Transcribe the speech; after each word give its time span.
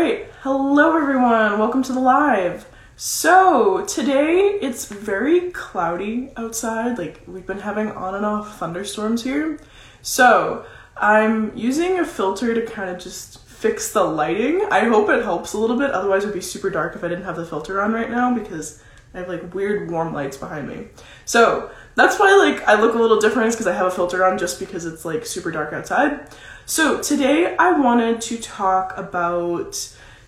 right. 0.00 0.32
Hello, 0.40 0.96
everyone. 0.96 1.58
Welcome 1.58 1.82
to 1.82 1.92
the 1.92 2.00
live. 2.00 2.66
So, 2.96 3.84
today 3.84 4.58
it's 4.62 4.86
very 4.86 5.50
cloudy 5.50 6.32
outside. 6.38 6.96
Like, 6.96 7.20
we've 7.26 7.46
been 7.46 7.60
having 7.60 7.90
on 7.92 8.14
and 8.14 8.24
off 8.24 8.58
thunderstorms 8.58 9.24
here. 9.24 9.60
So, 10.00 10.64
I'm 10.96 11.54
using 11.54 11.98
a 11.98 12.06
filter 12.06 12.54
to 12.54 12.64
kind 12.64 12.88
of 12.88 12.98
just 12.98 13.46
fix 13.46 13.92
the 13.92 14.02
lighting. 14.02 14.66
I 14.70 14.86
hope 14.86 15.10
it 15.10 15.22
helps 15.22 15.52
a 15.52 15.58
little 15.58 15.76
bit. 15.76 15.90
Otherwise, 15.90 16.24
it 16.24 16.28
would 16.28 16.34
be 16.34 16.40
super 16.40 16.70
dark 16.70 16.96
if 16.96 17.04
I 17.04 17.08
didn't 17.08 17.24
have 17.24 17.36
the 17.36 17.44
filter 17.44 17.82
on 17.82 17.92
right 17.92 18.10
now 18.10 18.32
because 18.32 18.82
I 19.14 19.18
have 19.18 19.28
like 19.28 19.54
weird 19.54 19.90
warm 19.90 20.12
lights 20.12 20.36
behind 20.36 20.68
me. 20.68 20.88
So, 21.24 21.70
that's 21.94 22.18
why 22.18 22.34
like 22.36 22.66
I 22.68 22.80
look 22.80 22.94
a 22.94 22.98
little 22.98 23.20
different 23.20 23.52
because 23.52 23.66
I 23.66 23.74
have 23.74 23.86
a 23.86 23.90
filter 23.90 24.24
on 24.24 24.38
just 24.38 24.60
because 24.60 24.86
it's 24.86 25.04
like 25.04 25.26
super 25.26 25.50
dark 25.50 25.72
outside. 25.72 26.28
So, 26.66 27.02
today 27.02 27.56
I 27.56 27.72
wanted 27.72 28.20
to 28.22 28.38
talk 28.38 28.96
about 28.96 29.76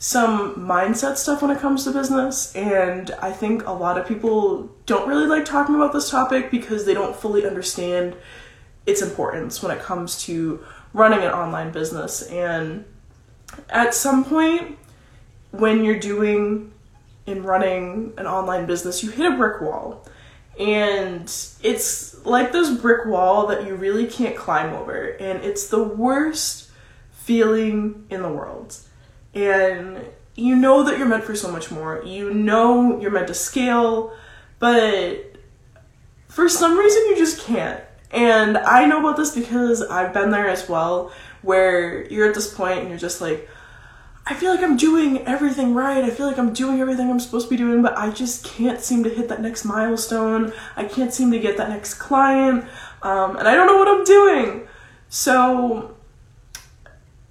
some 0.02 0.56
mindset 0.56 1.16
stuff 1.16 1.42
when 1.42 1.52
it 1.52 1.60
comes 1.60 1.84
to 1.84 1.92
business. 1.92 2.52
And 2.56 3.12
I 3.22 3.30
think 3.30 3.64
a 3.68 3.70
lot 3.70 3.96
of 3.98 4.08
people 4.08 4.68
don't 4.84 5.08
really 5.08 5.26
like 5.26 5.44
talking 5.44 5.76
about 5.76 5.92
this 5.92 6.10
topic 6.10 6.50
because 6.50 6.84
they 6.84 6.92
don't 6.92 7.14
fully 7.14 7.46
understand 7.46 8.16
its 8.84 9.00
importance 9.00 9.62
when 9.62 9.70
it 9.70 9.80
comes 9.80 10.20
to 10.24 10.64
running 10.92 11.20
an 11.20 11.30
online 11.30 11.70
business. 11.70 12.22
And 12.22 12.84
at 13.70 13.94
some 13.94 14.24
point, 14.24 14.76
when 15.52 15.84
you're 15.84 16.00
doing 16.00 16.72
and 17.26 17.44
running 17.44 18.14
an 18.16 18.26
online 18.26 18.66
business, 18.66 19.02
you 19.02 19.10
hit 19.10 19.32
a 19.32 19.36
brick 19.36 19.60
wall. 19.60 20.06
And 20.58 21.22
it's 21.62 22.26
like 22.26 22.52
this 22.52 22.70
brick 22.70 23.06
wall 23.06 23.46
that 23.46 23.66
you 23.66 23.74
really 23.74 24.06
can't 24.06 24.36
climb 24.36 24.74
over. 24.74 25.16
And 25.18 25.42
it's 25.42 25.68
the 25.68 25.82
worst 25.82 26.70
feeling 27.10 28.06
in 28.10 28.22
the 28.22 28.28
world 28.28 28.76
and 29.34 30.04
you 30.34 30.56
know 30.56 30.82
that 30.84 30.98
you're 30.98 31.06
meant 31.06 31.24
for 31.24 31.34
so 31.34 31.50
much 31.50 31.70
more. 31.70 32.02
You 32.04 32.32
know 32.32 33.00
you're 33.00 33.10
meant 33.10 33.28
to 33.28 33.34
scale, 33.34 34.14
but 34.58 35.36
for 36.28 36.48
some 36.48 36.78
reason 36.78 37.02
you 37.08 37.16
just 37.16 37.40
can't. 37.40 37.82
And 38.10 38.58
I 38.58 38.84
know 38.86 39.00
about 39.00 39.16
this 39.16 39.34
because 39.34 39.82
I've 39.82 40.12
been 40.12 40.30
there 40.30 40.48
as 40.48 40.68
well, 40.68 41.12
where 41.42 42.06
you're 42.08 42.28
at 42.28 42.34
this 42.34 42.52
point 42.52 42.80
and 42.80 42.88
you're 42.88 42.98
just 42.98 43.20
like, 43.20 43.48
I 44.24 44.34
feel 44.34 44.52
like 44.52 44.62
I'm 44.62 44.76
doing 44.76 45.26
everything 45.26 45.74
right. 45.74 46.04
I 46.04 46.10
feel 46.10 46.26
like 46.26 46.38
I'm 46.38 46.52
doing 46.52 46.80
everything 46.80 47.10
I'm 47.10 47.18
supposed 47.18 47.46
to 47.46 47.50
be 47.50 47.56
doing, 47.56 47.82
but 47.82 47.98
I 47.98 48.10
just 48.10 48.44
can't 48.44 48.80
seem 48.80 49.02
to 49.02 49.10
hit 49.10 49.28
that 49.28 49.40
next 49.40 49.64
milestone. 49.64 50.52
I 50.76 50.84
can't 50.84 51.12
seem 51.12 51.32
to 51.32 51.40
get 51.40 51.56
that 51.56 51.70
next 51.70 51.94
client, 51.94 52.64
um, 53.02 53.36
and 53.36 53.48
I 53.48 53.54
don't 53.54 53.66
know 53.66 53.76
what 53.76 53.88
I'm 53.88 54.04
doing. 54.04 54.68
So 55.08 55.96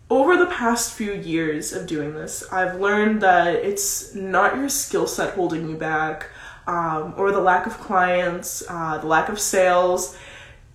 over 0.10 0.36
the 0.36 0.48
past 0.48 0.92
few 0.92 1.14
years 1.14 1.72
of 1.72 1.88
doing 1.88 2.14
this, 2.14 2.44
I've 2.52 2.82
learned 2.82 3.22
that 3.22 3.56
it's 3.56 4.14
not 4.14 4.58
your 4.58 4.68
skill 4.68 5.08
set 5.08 5.36
holding 5.36 5.70
you 5.70 5.78
back, 5.78 6.28
um, 6.68 7.14
or 7.16 7.32
the 7.32 7.40
lack 7.40 7.66
of 7.66 7.78
clients, 7.80 8.64
uh, 8.68 8.98
the 8.98 9.08
lack 9.08 9.30
of 9.30 9.40
sales, 9.40 10.18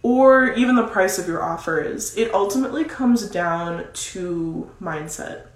or 0.02 0.52
even 0.52 0.76
the 0.76 0.86
price 0.86 1.18
of 1.18 1.28
your 1.28 1.42
offers. 1.42 2.16
It 2.16 2.32
ultimately 2.32 2.84
comes 2.84 3.28
down 3.28 3.88
to 3.92 4.70
mindset. 4.80 5.48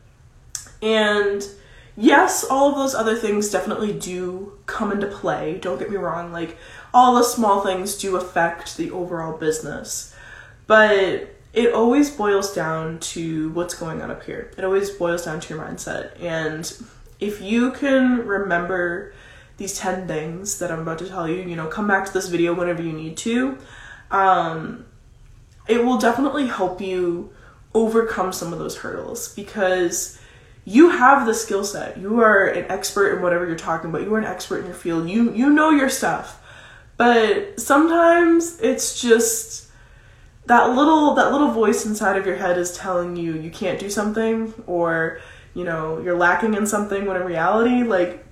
And 0.83 1.47
yes, 1.97 2.45
all 2.45 2.71
of 2.71 2.77
those 2.77 2.95
other 2.95 3.17
things 3.17 3.51
definitely 3.51 3.93
do 3.93 4.59
come 4.67 4.93
into 4.93 5.07
play. 5.07 5.59
Don't 5.59 5.79
get 5.79 5.91
me 5.91 5.97
wrong, 5.97 6.33
like 6.33 6.57
all 6.93 7.15
the 7.15 7.23
small 7.23 7.63
things 7.63 7.97
do 7.97 8.17
affect 8.17 8.77
the 8.77 8.91
overall 8.91 9.37
business. 9.37 10.15
But 10.67 11.35
it 11.53 11.73
always 11.73 12.11
boils 12.11 12.55
down 12.55 13.01
to 13.01 13.51
what's 13.51 13.75
going 13.75 14.03
on 14.03 14.11
up 14.11 14.23
here. 14.23 14.53
It 14.57 14.65
always 14.65 14.91
boils 14.91 15.25
down 15.25 15.41
to 15.41 15.55
your 15.55 15.65
mindset. 15.65 16.21
And 16.23 16.73
if 17.19 17.41
you 17.43 17.73
can 17.73 18.27
remember 18.27 19.13
these 19.61 19.79
10 19.79 20.09
things 20.09 20.59
that 20.59 20.73
I'm 20.73 20.81
about 20.81 20.99
to 21.01 21.09
tell 21.09 21.29
you, 21.29 21.43
you 21.43 21.55
know, 21.55 21.67
come 21.67 21.87
back 21.87 22.07
to 22.07 22.13
this 22.13 22.29
video 22.29 22.55
whenever 22.55 22.83
you 22.83 22.93
need 22.93 23.17
to. 23.19 23.59
Um, 24.11 24.87
it 25.69 25.85
will 25.85 25.99
definitely 25.99 26.47
help 26.47 26.81
you 26.81 27.31
overcome 27.75 28.33
some 28.33 28.53
of 28.53 28.59
those 28.59 28.79
hurdles 28.79 29.35
because 29.35 30.20
you 30.71 30.91
have 30.91 31.27
the 31.27 31.35
skill 31.35 31.65
set. 31.65 31.99
You 31.99 32.21
are 32.21 32.47
an 32.47 32.71
expert 32.71 33.17
in 33.17 33.23
whatever 33.23 33.45
you're 33.45 33.57
talking 33.57 33.91
about. 33.91 34.03
You 34.03 34.15
are 34.15 34.19
an 34.19 34.25
expert 34.25 34.61
in 34.61 34.67
your 34.67 34.75
field. 34.75 35.11
You 35.11 35.33
you 35.33 35.51
know 35.51 35.71
your 35.71 35.89
stuff. 35.89 36.41
But 36.97 37.59
sometimes 37.59 38.61
it's 38.61 39.01
just 39.01 39.69
that 40.47 40.71
little 40.71 41.15
that 41.17 41.33
little 41.33 41.51
voice 41.51 41.85
inside 41.87 42.17
of 42.17 42.25
your 42.25 42.37
head 42.37 42.57
is 42.57 42.77
telling 42.77 43.17
you 43.17 43.33
you 43.33 43.51
can't 43.51 43.81
do 43.81 43.91
something 43.91 44.55
or 44.67 45.21
you 45.55 45.65
know 45.65 46.01
you're 46.01 46.17
lacking 46.17 46.55
in 46.55 46.67
something 46.67 47.05
when 47.05 47.17
in 47.17 47.25
reality 47.25 47.83
like 47.83 48.25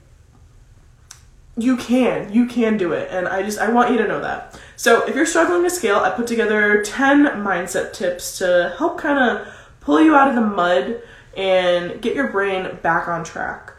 you 1.57 1.77
can 1.77 2.33
you 2.33 2.47
can 2.47 2.77
do 2.77 2.93
it 2.93 3.09
and 3.11 3.29
i 3.29 3.43
just 3.43 3.59
i 3.59 3.71
want 3.71 3.91
you 3.93 3.99
to 3.99 4.09
know 4.09 4.21
that 4.21 4.59
so 4.77 5.07
if 5.07 5.15
you're 5.15 5.27
struggling 5.27 5.63
to 5.63 5.71
scale 5.71 5.97
i 5.99 6.11
put 6.11 6.27
together 6.27 6.83
10 6.83 7.25
mindset 7.45 7.93
tips 7.93 8.39
to 8.39 8.75
help 8.79 8.99
kind 8.99 9.19
of 9.19 9.47
pull 9.81 10.01
you 10.01 10.15
out 10.15 10.29
of 10.29 10.35
the 10.35 10.41
mud 10.41 11.01
and 11.37 12.01
get 12.01 12.15
your 12.15 12.29
brain 12.29 12.79
back 12.83 13.09
on 13.09 13.25
track 13.25 13.73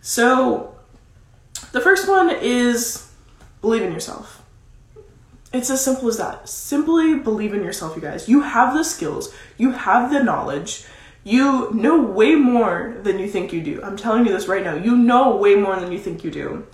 so 0.00 0.74
the 1.72 1.80
first 1.80 2.08
one 2.08 2.30
is 2.30 3.10
believe 3.60 3.82
in 3.82 3.92
yourself 3.92 4.42
it's 5.52 5.70
as 5.70 5.82
simple 5.82 6.08
as 6.08 6.18
that. 6.18 6.48
Simply 6.48 7.18
believe 7.18 7.54
in 7.54 7.64
yourself, 7.64 7.96
you 7.96 8.02
guys. 8.02 8.28
You 8.28 8.42
have 8.42 8.74
the 8.74 8.84
skills, 8.84 9.34
you 9.56 9.70
have 9.72 10.10
the 10.12 10.22
knowledge, 10.22 10.84
you 11.24 11.72
know 11.72 12.00
way 12.00 12.34
more 12.34 12.96
than 13.02 13.18
you 13.18 13.28
think 13.28 13.52
you 13.52 13.62
do. 13.62 13.82
I'm 13.82 13.96
telling 13.96 14.26
you 14.26 14.32
this 14.32 14.48
right 14.48 14.64
now. 14.64 14.74
You 14.74 14.96
know 14.96 15.36
way 15.36 15.54
more 15.54 15.78
than 15.78 15.92
you 15.92 15.98
think 15.98 16.22
you 16.24 16.30
do. 16.30 16.66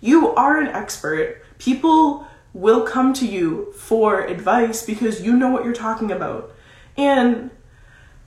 You 0.00 0.34
are 0.34 0.58
an 0.58 0.68
expert. 0.68 1.42
People 1.58 2.26
will 2.52 2.82
come 2.82 3.12
to 3.14 3.26
you 3.26 3.72
for 3.72 4.20
advice 4.20 4.84
because 4.84 5.22
you 5.22 5.36
know 5.36 5.48
what 5.48 5.64
you're 5.64 5.72
talking 5.72 6.10
about. 6.10 6.52
And 6.96 7.50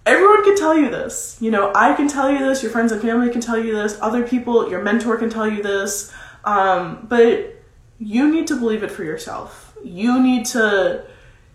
everyone 0.05 0.43
can 0.43 0.55
tell 0.55 0.77
you 0.77 0.89
this. 0.89 1.37
You 1.39 1.51
know, 1.51 1.71
I 1.75 1.93
can 1.93 2.07
tell 2.07 2.31
you 2.31 2.39
this, 2.39 2.61
your 2.61 2.71
friends 2.71 2.91
and 2.91 3.01
family 3.01 3.29
can 3.29 3.41
tell 3.41 3.57
you 3.57 3.73
this, 3.73 3.97
other 4.01 4.27
people, 4.27 4.69
your 4.69 4.81
mentor 4.81 5.17
can 5.17 5.29
tell 5.29 5.49
you 5.49 5.63
this. 5.63 6.13
Um, 6.43 7.05
but 7.09 7.55
you 7.97 8.31
need 8.31 8.47
to 8.47 8.55
believe 8.55 8.83
it 8.83 8.91
for 8.91 9.03
yourself 9.03 9.65
you 9.85 10.21
need 10.21 10.45
to 10.45 11.05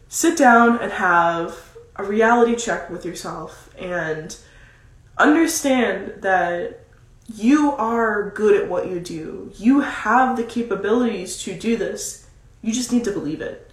sit 0.08 0.38
down 0.38 0.78
and 0.78 0.92
have 0.92 1.76
a 1.96 2.04
reality 2.04 2.54
check 2.54 2.88
with 2.88 3.04
yourself 3.04 3.74
and 3.76 4.36
understand 5.18 6.22
that 6.22 6.84
you 7.34 7.72
are 7.72 8.30
good 8.30 8.60
at 8.60 8.68
what 8.68 8.88
you 8.88 9.00
do. 9.00 9.52
You 9.56 9.80
have 9.80 10.36
the 10.36 10.44
capabilities 10.44 11.38
to 11.42 11.58
do 11.58 11.76
this. 11.76 12.28
You 12.62 12.72
just 12.72 12.92
need 12.92 13.04
to 13.04 13.12
believe 13.12 13.40
it. 13.40 13.69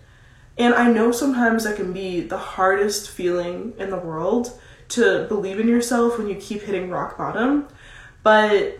And 0.57 0.73
I 0.73 0.91
know 0.91 1.11
sometimes 1.11 1.65
that 1.65 1.75
can 1.75 1.93
be 1.93 2.21
the 2.21 2.37
hardest 2.37 3.09
feeling 3.09 3.73
in 3.77 3.89
the 3.89 3.97
world 3.97 4.59
to 4.89 5.25
believe 5.27 5.59
in 5.59 5.67
yourself 5.67 6.17
when 6.17 6.27
you 6.27 6.35
keep 6.35 6.63
hitting 6.63 6.89
rock 6.89 7.17
bottom, 7.17 7.67
but 8.23 8.79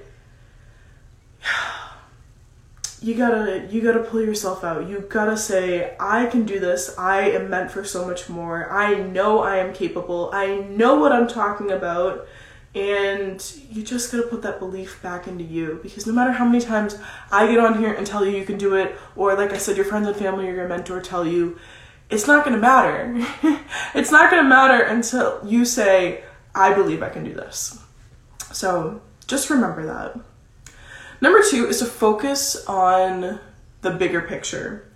you 3.02 3.14
gotta 3.14 3.68
you 3.70 3.82
gotta 3.82 4.04
pull 4.04 4.22
yourself 4.22 4.64
out. 4.64 4.88
You 4.90 5.02
gotta 5.02 5.38
say 5.38 5.96
i 6.00 6.26
can 6.26 6.46
do 6.46 6.60
this. 6.60 6.98
I 6.98 7.30
am 7.30 7.50
meant 7.50 7.70
for 7.70 7.84
so 7.84 8.06
much 8.06 8.28
more. 8.30 8.72
I 8.72 8.96
know 8.96 9.42
i 9.42 9.58
am 9.58 9.74
capable. 9.74 10.32
I 10.34 10.58
know 10.58 10.96
what 10.96 11.12
i'm 11.12 11.28
talking 11.28 11.72
about 11.72 12.28
and 12.76 13.54
you 13.72 13.84
just 13.84 14.12
gotta 14.12 14.28
put 14.28 14.42
that 14.42 14.60
belief 14.60 15.02
back 15.02 15.28
into 15.28 15.44
you. 15.44 15.80
Because 15.82 16.06
no 16.06 16.14
matter 16.14 16.32
how 16.32 16.46
many 16.46 16.64
times 16.64 16.98
i 17.32 17.48
get 17.48 17.60
on 17.60 17.80
here 17.80 17.94
and 17.94 18.06
tell 18.06 18.26
you 18.26 18.38
you 18.38 18.46
can 18.46 18.58
do 18.58 18.76
it 18.76 18.96
or 19.16 19.36
like 19.36 19.52
i 19.52 19.58
said 19.58 19.76
your 19.76 19.86
friends 19.86 20.08
and 20.08 20.16
family 20.16 20.48
or 20.48 20.54
your 20.54 20.68
mentor 20.68 21.02
tell 21.02 21.26
you 21.26 21.58
it's 22.10 22.28
not 22.28 22.46
gonna 22.46 22.58
matter. 22.58 23.26
It's 23.94 24.12
not 24.12 24.30
gonna 24.30 24.48
matter 24.48 24.84
until 24.84 25.42
you 25.46 25.66
say 25.66 26.24
i 26.54 26.74
believe 26.74 27.02
i 27.04 27.10
can 27.10 27.24
do 27.24 27.34
this. 27.34 27.82
So 28.52 29.02
just 29.28 29.50
remember 29.50 29.86
that. 29.86 30.20
Number 31.20 31.42
two 31.50 31.68
is 31.68 31.80
to 31.80 31.86
focus 31.86 32.66
on 32.66 33.40
the 33.82 33.92
bigger 33.92 34.22
picture. 34.22 34.88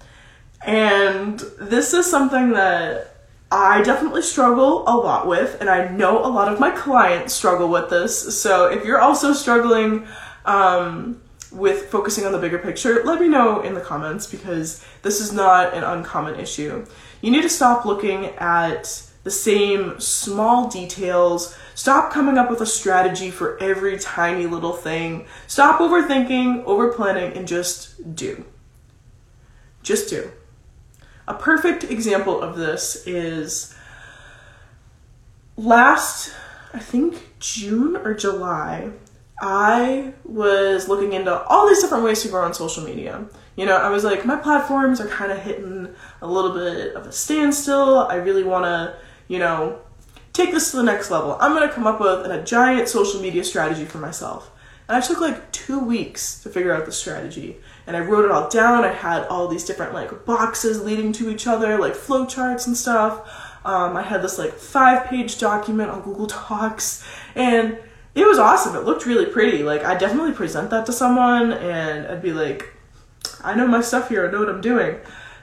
And 0.65 1.39
this 1.59 1.93
is 1.93 2.09
something 2.09 2.51
that 2.51 3.10
I 3.51 3.81
definitely 3.81 4.21
struggle 4.21 4.83
a 4.87 4.95
lot 4.95 5.27
with, 5.27 5.57
and 5.59 5.69
I 5.69 5.89
know 5.89 6.25
a 6.25 6.27
lot 6.27 6.51
of 6.51 6.59
my 6.59 6.71
clients 6.71 7.33
struggle 7.33 7.67
with 7.67 7.89
this. 7.89 8.39
So 8.39 8.67
if 8.67 8.85
you're 8.85 9.01
also 9.01 9.33
struggling 9.33 10.07
um, 10.45 11.21
with 11.51 11.87
focusing 11.91 12.25
on 12.25 12.31
the 12.31 12.37
bigger 12.37 12.59
picture, 12.59 13.03
let 13.03 13.19
me 13.19 13.27
know 13.27 13.59
in 13.59 13.73
the 13.73 13.81
comments 13.81 14.25
because 14.25 14.85
this 15.01 15.19
is 15.19 15.33
not 15.33 15.73
an 15.73 15.83
uncommon 15.83 16.39
issue. 16.39 16.85
You 17.19 17.29
need 17.29 17.41
to 17.41 17.49
stop 17.49 17.83
looking 17.83 18.27
at 18.37 19.03
the 19.23 19.31
same 19.31 19.99
small 19.99 20.69
details. 20.69 21.53
Stop 21.75 22.11
coming 22.11 22.37
up 22.37 22.49
with 22.49 22.61
a 22.61 22.65
strategy 22.65 23.29
for 23.29 23.61
every 23.61 23.99
tiny 23.99 24.47
little 24.47 24.73
thing. 24.73 25.25
Stop 25.47 25.81
overthinking, 25.81 26.63
overplanning, 26.63 27.35
and 27.35 27.47
just 27.47 28.15
do. 28.15 28.45
Just 29.83 30.09
do. 30.09 30.31
A 31.27 31.33
perfect 31.33 31.83
example 31.83 32.41
of 32.41 32.55
this 32.55 33.05
is 33.07 33.75
last 35.55 36.33
I 36.73 36.79
think 36.79 37.29
June 37.39 37.97
or 37.97 38.13
July, 38.13 38.91
I 39.41 40.13
was 40.23 40.87
looking 40.87 41.13
into 41.13 41.41
all 41.43 41.67
these 41.67 41.81
different 41.81 42.03
ways 42.03 42.21
to 42.21 42.29
grow 42.29 42.43
on 42.43 42.53
social 42.53 42.83
media. 42.83 43.25
You 43.55 43.65
know, 43.65 43.75
I 43.75 43.89
was 43.89 44.03
like, 44.03 44.25
my 44.25 44.37
platforms 44.37 45.01
are 45.01 45.07
kind 45.07 45.31
of 45.31 45.39
hitting 45.39 45.89
a 46.21 46.27
little 46.27 46.53
bit 46.53 46.95
of 46.95 47.05
a 47.05 47.11
standstill. 47.11 47.99
I 47.99 48.15
really 48.15 48.43
want 48.43 48.65
to, 48.65 48.95
you 49.27 49.39
know, 49.39 49.79
take 50.31 50.51
this 50.51 50.71
to 50.71 50.77
the 50.77 50.83
next 50.83 51.11
level. 51.11 51.37
I'm 51.41 51.53
going 51.53 51.67
to 51.67 51.73
come 51.73 51.87
up 51.87 51.99
with 51.99 52.25
a 52.25 52.41
giant 52.43 52.87
social 52.87 53.21
media 53.21 53.43
strategy 53.43 53.83
for 53.83 53.97
myself. 53.97 54.51
And 54.87 54.95
I 54.95 55.05
took 55.05 55.19
like 55.19 55.51
two 55.51 55.79
weeks 55.79 56.41
to 56.43 56.49
figure 56.49 56.73
out 56.73 56.85
the 56.85 56.91
strategy. 56.91 57.57
And 57.87 57.97
I 57.97 57.99
wrote 57.99 58.25
it 58.25 58.31
all 58.31 58.49
down. 58.49 58.85
I 58.85 58.91
had 58.91 59.25
all 59.27 59.47
these 59.47 59.65
different 59.65 59.93
like 59.93 60.25
boxes 60.25 60.83
leading 60.83 61.11
to 61.13 61.29
each 61.29 61.47
other, 61.47 61.77
like 61.77 61.93
flowcharts 61.93 62.67
and 62.67 62.77
stuff. 62.77 63.27
Um, 63.65 63.95
I 63.95 64.01
had 64.01 64.21
this 64.21 64.37
like 64.37 64.53
five 64.53 65.07
page 65.07 65.37
document 65.37 65.89
on 65.89 66.01
Google 66.01 66.27
Docs. 66.27 67.03
And 67.35 67.77
it 68.13 68.27
was 68.27 68.39
awesome. 68.39 68.75
It 68.75 68.83
looked 68.83 69.05
really 69.05 69.25
pretty. 69.25 69.63
Like 69.63 69.83
I 69.83 69.95
definitely 69.97 70.33
present 70.33 70.69
that 70.69 70.85
to 70.85 70.93
someone 70.93 71.53
and 71.53 72.07
I'd 72.07 72.21
be 72.21 72.33
like, 72.33 72.73
I 73.43 73.55
know 73.55 73.67
my 73.67 73.81
stuff 73.81 74.09
here, 74.09 74.27
I 74.27 74.31
know 74.31 74.39
what 74.39 74.49
I'm 74.49 74.61
doing. 74.61 74.97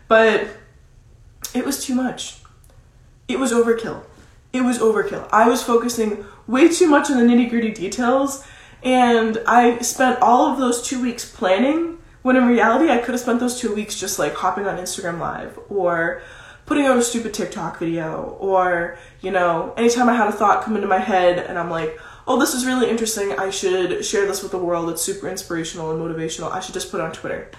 But 0.06 0.48
it 1.54 1.64
was 1.64 1.84
too 1.84 1.94
much. 1.94 2.38
It 3.26 3.38
was 3.38 3.52
overkill. 3.52 4.04
It 4.52 4.62
was 4.62 4.78
overkill. 4.78 5.28
I 5.30 5.48
was 5.48 5.62
focusing 5.62 6.24
way 6.46 6.68
too 6.68 6.88
much 6.88 7.10
on 7.10 7.18
the 7.18 7.22
nitty 7.24 7.50
gritty 7.50 7.72
details, 7.72 8.46
and 8.82 9.38
I 9.46 9.78
spent 9.80 10.20
all 10.20 10.46
of 10.46 10.58
those 10.58 10.82
two 10.82 11.02
weeks 11.02 11.30
planning 11.30 11.97
when 12.28 12.36
in 12.36 12.46
reality 12.46 12.90
I 12.90 12.98
could 12.98 13.12
have 13.12 13.20
spent 13.20 13.40
those 13.40 13.58
two 13.58 13.74
weeks 13.74 13.98
just 13.98 14.18
like 14.18 14.34
hopping 14.34 14.66
on 14.66 14.76
Instagram 14.76 15.18
Live 15.18 15.58
or 15.70 16.20
putting 16.66 16.84
out 16.84 16.98
a 16.98 17.02
stupid 17.02 17.32
TikTok 17.32 17.78
video 17.78 18.36
or, 18.38 18.98
you 19.22 19.30
know, 19.30 19.72
anytime 19.78 20.10
I 20.10 20.14
had 20.14 20.28
a 20.28 20.32
thought 20.32 20.62
come 20.62 20.76
into 20.76 20.86
my 20.86 20.98
head 20.98 21.38
and 21.38 21.58
I'm 21.58 21.70
like, 21.70 21.98
oh, 22.26 22.38
this 22.38 22.52
is 22.52 22.66
really 22.66 22.90
interesting. 22.90 23.32
I 23.32 23.48
should 23.48 24.04
share 24.04 24.26
this 24.26 24.42
with 24.42 24.52
the 24.52 24.58
world. 24.58 24.90
It's 24.90 25.00
super 25.00 25.26
inspirational 25.26 25.90
and 25.90 25.98
motivational. 25.98 26.52
I 26.52 26.60
should 26.60 26.74
just 26.74 26.90
put 26.90 27.00
it 27.00 27.04
on 27.04 27.12
Twitter. 27.12 27.50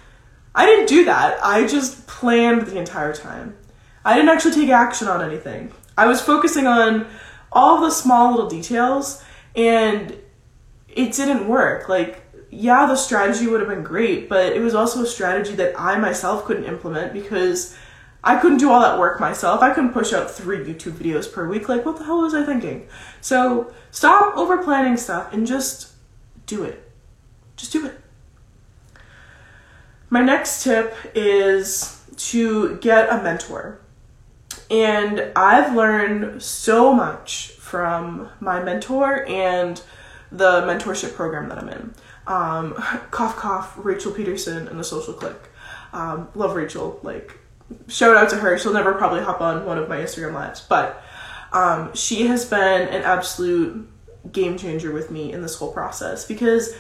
I 0.54 0.68
didn't 0.68 0.88
do 0.88 1.04
that. 1.06 1.44
I 1.44 1.65
just 1.65 2.06
planned 2.06 2.68
the 2.68 2.77
entire 2.77 3.15
time. 3.15 3.57
I 4.06 4.13
didn't 4.13 4.30
actually 4.30 4.54
take 4.54 4.69
action 4.69 5.07
on 5.07 5.27
anything. 5.27 5.74
I 5.98 6.06
was 6.06 6.22
focusing 6.22 6.68
on 6.68 7.07
all 7.51 7.81
the 7.81 7.89
small 7.89 8.36
little 8.36 8.50
details 8.51 9.24
and 9.56 10.15
it 10.88 11.13
didn't 11.13 11.48
work. 11.48 11.89
Like, 11.89 12.22
yeah, 12.51 12.86
the 12.86 12.96
strategy 12.96 13.48
would 13.48 13.60
have 13.60 13.69
been 13.69 13.84
great, 13.84 14.28
but 14.28 14.54
it 14.54 14.60
was 14.60 14.74
also 14.74 15.04
a 15.04 15.06
strategy 15.06 15.54
that 15.56 15.80
I 15.80 15.98
myself 16.00 16.46
couldn't 16.46 16.66
implement 16.66 17.13
because 17.13 17.78
I 18.24 18.38
couldn't 18.38 18.57
do 18.57 18.72
all 18.72 18.81
that 18.81 19.00
work 19.00 19.19
myself. 19.19 19.62
I 19.62 19.74
couldn't 19.74 19.94
push 19.94 20.13
out 20.13 20.30
three 20.31 20.60
YouTube 20.60 20.94
videos 20.94 21.31
per 21.31 21.48
week. 21.48 21.69
Like, 21.69 21.86
what 21.86 21.98
the 21.98 22.06
hell 22.06 22.22
was 22.22 22.34
I 22.34 22.46
thinking? 22.46 22.88
So, 23.22 23.74
stop 23.92 24.36
over 24.36 24.57
planning 24.63 24.98
stuff 24.98 25.31
and 25.31 25.46
just 25.46 25.94
do 26.46 26.63
it. 26.63 26.92
Just 27.56 27.72
do 27.72 27.86
it. 27.86 28.00
My 30.10 30.22
next 30.22 30.63
tip 30.63 30.96
is 31.13 32.04
to 32.18 32.78
get 32.78 33.12
a 33.12 33.22
mentor. 33.22 33.80
And 34.72 35.31
I've 35.36 35.75
learned 35.75 36.42
so 36.42 36.94
much 36.94 37.50
from 37.51 38.30
my 38.40 38.62
mentor 38.62 39.25
and 39.28 39.81
the 40.31 40.62
mentorship 40.62 41.16
program 41.16 41.50
that 41.50 41.57
I'm 41.57 41.69
in. 41.69 41.94
Um, 42.30 42.74
cough, 43.12 43.36
cough, 43.36 43.74
Rachel 43.78 44.14
Pedersen 44.14 44.68
and 44.70 44.80
the 44.80 44.84
Social 44.84 45.14
Click. 45.14 45.50
Um, 45.92 46.30
love 46.36 46.56
Rachel. 46.56 47.00
Like, 47.04 47.38
shout 47.88 48.16
out 48.16 48.30
to 48.30 48.38
her. 48.38 48.58
She'll 48.58 48.74
never 48.74 48.94
probably 48.94 49.22
hop 49.22 49.42
on 49.42 49.66
one 49.66 49.78
of 49.78 49.90
my 49.90 49.98
Instagram 49.98 50.34
lives, 50.34 50.62
but 50.62 51.04
um, 51.52 51.94
she 51.94 52.28
has 52.28 52.46
been 52.46 52.88
an 52.88 53.02
absolute 53.02 53.90
game 54.31 54.58
changer 54.58 54.92
with 54.92 55.12
me 55.12 55.34
in 55.34 55.42
this 55.42 55.56
whole 55.56 55.74
process 55.74 56.26
because 56.26 56.76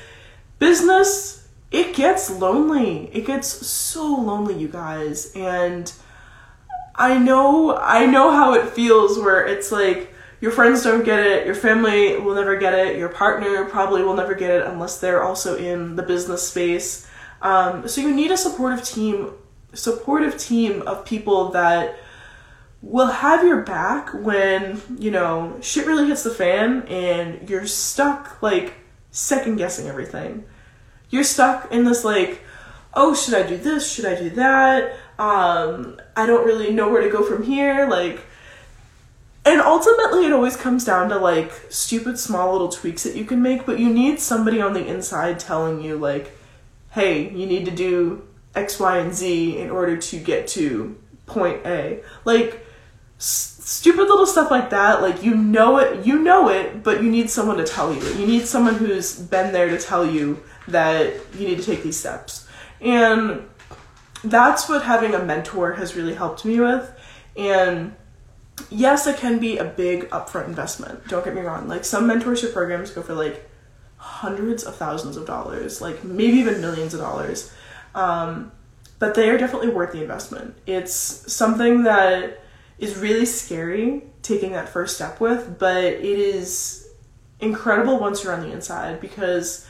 business 0.59 1.47
it 1.71 1.95
gets 1.95 2.29
lonely. 2.29 3.09
It 3.13 3.25
gets 3.25 3.47
so 3.47 4.05
lonely, 4.15 4.55
you 4.55 4.67
guys, 4.67 5.31
and 5.35 5.91
I 6.95 7.17
know 7.17 7.77
I 7.77 8.05
know 8.05 8.31
how 8.31 8.53
it 8.53 8.69
feels 8.69 9.17
where 9.17 9.45
it's 9.45 9.71
like 9.71 10.13
your 10.41 10.51
friends 10.51 10.83
don't 10.83 11.03
get 11.03 11.19
it, 11.19 11.45
your 11.45 11.55
family 11.55 12.17
will 12.17 12.35
never 12.35 12.57
get 12.57 12.73
it, 12.73 12.97
your 12.97 13.09
partner 13.09 13.65
probably 13.65 14.03
will 14.03 14.15
never 14.15 14.33
get 14.33 14.51
it 14.51 14.65
unless 14.65 14.99
they're 14.99 15.23
also 15.23 15.57
in 15.57 15.95
the 15.95 16.03
business 16.03 16.47
space. 16.47 17.07
Um, 17.41 17.87
so 17.87 18.01
you 18.01 18.13
need 18.13 18.31
a 18.31 18.37
supportive 18.37 18.83
team 18.83 19.33
supportive 19.73 20.37
team 20.37 20.81
of 20.83 21.05
people 21.05 21.49
that 21.51 21.97
will 22.81 23.07
have 23.07 23.43
your 23.43 23.61
back 23.61 24.13
when, 24.13 24.81
you 24.97 25.11
know, 25.11 25.57
shit 25.61 25.85
really 25.85 26.07
hits 26.07 26.23
the 26.23 26.29
fan 26.29 26.83
and 26.87 27.49
you're 27.49 27.67
stuck 27.67 28.41
like 28.41 28.73
second 29.11 29.57
guessing 29.57 29.87
everything. 29.87 30.43
You're 31.09 31.23
stuck 31.23 31.71
in 31.71 31.83
this 31.83 32.03
like, 32.03 32.41
oh, 32.93 33.13
should 33.13 33.33
I 33.33 33.47
do 33.47 33.57
this? 33.57 33.91
Should 33.91 34.05
I 34.05 34.15
do 34.15 34.29
that? 34.31 34.93
Um, 35.19 35.99
I 36.15 36.25
don't 36.25 36.45
really 36.45 36.71
know 36.71 36.89
where 36.89 37.01
to 37.01 37.09
go 37.09 37.23
from 37.23 37.43
here. 37.43 37.87
Like, 37.87 38.21
and 39.45 39.61
ultimately, 39.61 40.25
it 40.25 40.33
always 40.33 40.55
comes 40.55 40.83
down 40.83 41.09
to 41.09 41.17
like 41.17 41.51
stupid 41.69 42.19
small 42.19 42.51
little 42.51 42.69
tweaks 42.69 43.03
that 43.03 43.15
you 43.15 43.25
can 43.25 43.41
make, 43.41 43.65
but 43.65 43.79
you 43.79 43.91
need 43.91 44.19
somebody 44.19 44.61
on 44.61 44.73
the 44.73 44.85
inside 44.85 45.39
telling 45.39 45.81
you, 45.81 45.97
like, 45.97 46.37
hey, 46.91 47.29
you 47.29 47.45
need 47.45 47.65
to 47.65 47.71
do 47.71 48.27
X, 48.55 48.79
Y, 48.79 48.97
and 48.97 49.13
Z 49.13 49.57
in 49.57 49.69
order 49.69 49.97
to 49.97 50.19
get 50.19 50.47
to 50.49 50.97
point 51.25 51.65
A. 51.65 52.01
Like, 52.25 52.65
s- 53.17 53.61
stupid 53.63 54.07
little 54.07 54.25
stuff 54.25 54.51
like 54.51 54.71
that, 54.71 55.01
like, 55.01 55.23
you 55.23 55.35
know 55.35 55.77
it, 55.77 56.05
you 56.05 56.19
know 56.19 56.49
it, 56.49 56.83
but 56.83 57.01
you 57.03 57.09
need 57.09 57.29
someone 57.29 57.57
to 57.57 57.65
tell 57.65 57.93
you. 57.93 58.03
You 58.15 58.27
need 58.27 58.45
someone 58.45 58.75
who's 58.75 59.17
been 59.17 59.53
there 59.53 59.69
to 59.69 59.77
tell 59.77 60.05
you 60.05 60.43
that 60.67 61.13
you 61.37 61.47
need 61.47 61.59
to 61.59 61.63
take 61.63 61.83
these 61.83 61.97
steps. 61.97 62.47
And 62.81 63.47
that's 64.23 64.67
what 64.67 64.83
having 64.83 65.13
a 65.13 65.23
mentor 65.23 65.73
has 65.73 65.95
really 65.95 66.13
helped 66.13 66.43
me 66.45 66.59
with. 66.59 66.91
And 67.37 67.95
yes, 68.69 69.07
it 69.07 69.17
can 69.17 69.39
be 69.39 69.57
a 69.57 69.65
big 69.65 70.09
upfront 70.09 70.47
investment. 70.47 71.07
Don't 71.07 71.23
get 71.23 71.35
me 71.35 71.41
wrong. 71.41 71.67
Like, 71.67 71.85
some 71.85 72.07
mentorship 72.07 72.53
programs 72.53 72.91
go 72.91 73.01
for 73.01 73.13
like 73.13 73.49
hundreds 73.97 74.63
of 74.63 74.75
thousands 74.75 75.17
of 75.17 75.25
dollars, 75.25 75.81
like 75.81 76.03
maybe 76.03 76.37
even 76.37 76.61
millions 76.61 76.93
of 76.93 76.99
dollars. 76.99 77.53
Um, 77.93 78.51
but 78.97 79.15
they 79.15 79.29
are 79.29 79.37
definitely 79.37 79.69
worth 79.69 79.91
the 79.91 80.01
investment. 80.01 80.55
It's 80.65 80.93
something 80.93 81.83
that 81.83 82.43
is 82.77 82.97
really 82.97 83.25
scary 83.25 84.03
taking 84.21 84.51
that 84.53 84.69
first 84.69 84.95
step 84.95 85.19
with, 85.19 85.57
but 85.59 85.83
it 85.83 86.03
is 86.03 86.87
incredible 87.39 87.99
once 87.99 88.23
you're 88.23 88.33
on 88.33 88.41
the 88.41 88.51
inside 88.51 88.99
because 88.99 89.65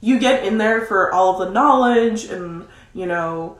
you 0.00 0.18
get 0.18 0.44
in 0.44 0.58
there 0.58 0.84
for 0.86 1.12
all 1.12 1.32
of 1.40 1.46
the 1.46 1.52
knowledge 1.52 2.24
and, 2.24 2.66
you 2.92 3.06
know, 3.06 3.58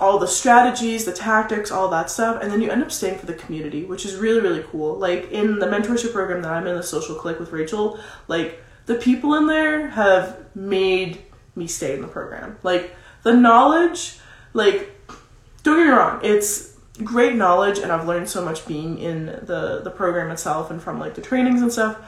all 0.00 0.18
the 0.18 0.26
strategies, 0.26 1.04
the 1.04 1.12
tactics, 1.12 1.70
all 1.70 1.88
that 1.88 2.10
stuff, 2.10 2.42
and 2.42 2.50
then 2.50 2.60
you 2.60 2.70
end 2.70 2.82
up 2.82 2.92
staying 2.92 3.18
for 3.18 3.26
the 3.26 3.34
community, 3.34 3.84
which 3.84 4.04
is 4.04 4.16
really, 4.16 4.40
really 4.40 4.64
cool. 4.70 4.96
Like 4.96 5.30
in 5.30 5.58
the 5.58 5.66
mentorship 5.66 6.12
program 6.12 6.42
that 6.42 6.52
I'm 6.52 6.66
in, 6.66 6.76
the 6.76 6.82
social 6.82 7.14
click 7.14 7.38
with 7.38 7.52
Rachel, 7.52 7.98
like 8.28 8.62
the 8.86 8.94
people 8.94 9.34
in 9.34 9.46
there 9.46 9.88
have 9.88 10.54
made 10.54 11.22
me 11.54 11.66
stay 11.66 11.94
in 11.94 12.02
the 12.02 12.08
program. 12.08 12.58
Like 12.62 12.94
the 13.22 13.34
knowledge, 13.34 14.18
like, 14.52 14.92
don't 15.62 15.78
get 15.78 15.86
me 15.86 15.90
wrong, 15.90 16.20
it's 16.22 16.76
great 17.02 17.34
knowledge, 17.34 17.78
and 17.78 17.90
I've 17.92 18.06
learned 18.06 18.28
so 18.28 18.44
much 18.44 18.66
being 18.66 18.98
in 18.98 19.26
the 19.26 19.80
the 19.82 19.90
program 19.90 20.30
itself 20.30 20.70
and 20.70 20.82
from 20.82 20.98
like 20.98 21.14
the 21.14 21.22
trainings 21.22 21.62
and 21.62 21.72
stuff. 21.72 21.98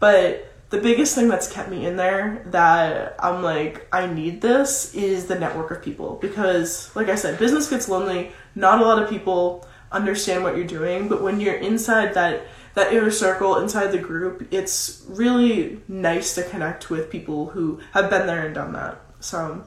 But 0.00 0.52
the 0.70 0.78
biggest 0.78 1.14
thing 1.14 1.28
that's 1.28 1.50
kept 1.50 1.70
me 1.70 1.86
in 1.86 1.96
there 1.96 2.42
that 2.46 3.16
I'm 3.18 3.42
like, 3.42 3.86
I 3.92 4.06
need 4.06 4.42
this 4.42 4.94
is 4.94 5.26
the 5.26 5.38
network 5.38 5.70
of 5.70 5.82
people 5.82 6.18
because, 6.20 6.94
like 6.94 7.08
I 7.08 7.14
said, 7.14 7.38
business 7.38 7.70
gets 7.70 7.88
lonely. 7.88 8.32
Not 8.54 8.80
a 8.80 8.84
lot 8.84 9.02
of 9.02 9.08
people 9.08 9.66
understand 9.90 10.44
what 10.44 10.56
you're 10.56 10.66
doing, 10.66 11.08
but 11.08 11.22
when 11.22 11.40
you're 11.40 11.54
inside 11.54 12.14
that 12.14 12.42
that 12.74 12.92
inner 12.92 13.10
circle 13.10 13.56
inside 13.58 13.88
the 13.88 13.98
group, 13.98 14.46
it's 14.52 15.04
really 15.08 15.80
nice 15.88 16.34
to 16.36 16.42
connect 16.44 16.90
with 16.90 17.10
people 17.10 17.46
who 17.50 17.80
have 17.92 18.08
been 18.08 18.26
there 18.26 18.46
and 18.46 18.54
done 18.54 18.72
that. 18.72 19.00
So 19.20 19.64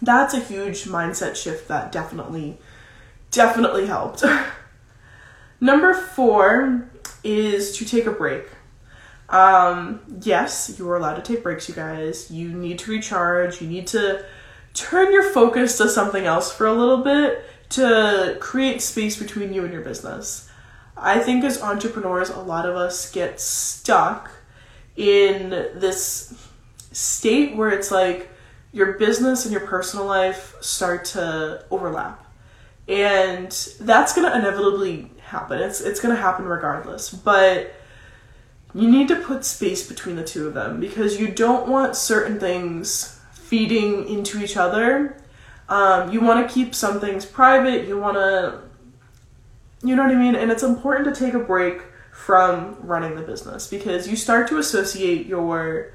that's 0.00 0.34
a 0.34 0.40
huge 0.40 0.84
mindset 0.84 1.36
shift 1.36 1.68
that 1.68 1.92
definitely, 1.92 2.58
definitely 3.30 3.86
helped. 3.86 4.24
Number 5.60 5.94
four 5.94 6.90
is 7.22 7.76
to 7.76 7.84
take 7.84 8.06
a 8.06 8.10
break. 8.10 8.46
Um, 9.32 10.00
yes, 10.22 10.76
you 10.78 10.88
are 10.90 10.96
allowed 10.96 11.16
to 11.16 11.22
take 11.22 11.42
breaks, 11.42 11.68
you 11.68 11.74
guys. 11.74 12.30
You 12.30 12.50
need 12.50 12.78
to 12.80 12.90
recharge. 12.90 13.60
You 13.60 13.68
need 13.68 13.86
to 13.88 14.24
turn 14.74 15.12
your 15.12 15.24
focus 15.24 15.78
to 15.78 15.88
something 15.88 16.24
else 16.24 16.52
for 16.52 16.66
a 16.66 16.72
little 16.72 16.98
bit 16.98 17.44
to 17.70 18.36
create 18.40 18.82
space 18.82 19.18
between 19.18 19.52
you 19.52 19.64
and 19.64 19.72
your 19.72 19.82
business. 19.82 20.48
I 20.96 21.18
think 21.18 21.42
as 21.42 21.60
entrepreneurs, 21.60 22.30
a 22.30 22.40
lot 22.40 22.68
of 22.68 22.76
us 22.76 23.10
get 23.10 23.40
stuck 23.40 24.30
in 24.96 25.50
this 25.50 26.48
state 26.92 27.56
where 27.56 27.70
it's 27.70 27.90
like, 27.90 28.28
your 28.72 28.94
business 28.94 29.44
and 29.44 29.52
your 29.52 29.66
personal 29.66 30.06
life 30.06 30.56
start 30.60 31.04
to 31.04 31.64
overlap. 31.70 32.24
And 32.88 33.50
that's 33.80 34.14
going 34.14 34.30
to 34.30 34.36
inevitably 34.36 35.10
happen. 35.20 35.60
It's 35.60 35.80
it's 35.80 36.00
going 36.00 36.14
to 36.14 36.20
happen 36.20 36.46
regardless. 36.46 37.10
But 37.10 37.72
you 38.74 38.90
need 38.90 39.08
to 39.08 39.16
put 39.16 39.44
space 39.44 39.86
between 39.86 40.16
the 40.16 40.24
two 40.24 40.46
of 40.46 40.54
them 40.54 40.80
because 40.80 41.20
you 41.20 41.28
don't 41.28 41.68
want 41.68 41.96
certain 41.96 42.40
things 42.40 43.20
feeding 43.32 44.08
into 44.08 44.42
each 44.42 44.56
other. 44.56 45.16
Um, 45.68 46.10
you 46.10 46.20
want 46.20 46.46
to 46.46 46.52
keep 46.52 46.74
some 46.74 47.00
things 47.00 47.26
private. 47.26 47.86
You 47.86 47.98
want 47.98 48.16
to, 48.16 48.60
you 49.86 49.94
know 49.94 50.04
what 50.04 50.12
I 50.12 50.18
mean? 50.18 50.34
And 50.34 50.50
it's 50.50 50.62
important 50.62 51.14
to 51.14 51.24
take 51.24 51.34
a 51.34 51.38
break 51.38 51.82
from 52.12 52.76
running 52.80 53.16
the 53.16 53.22
business 53.22 53.68
because 53.68 54.08
you 54.08 54.16
start 54.16 54.48
to 54.48 54.58
associate 54.58 55.26
your 55.26 55.92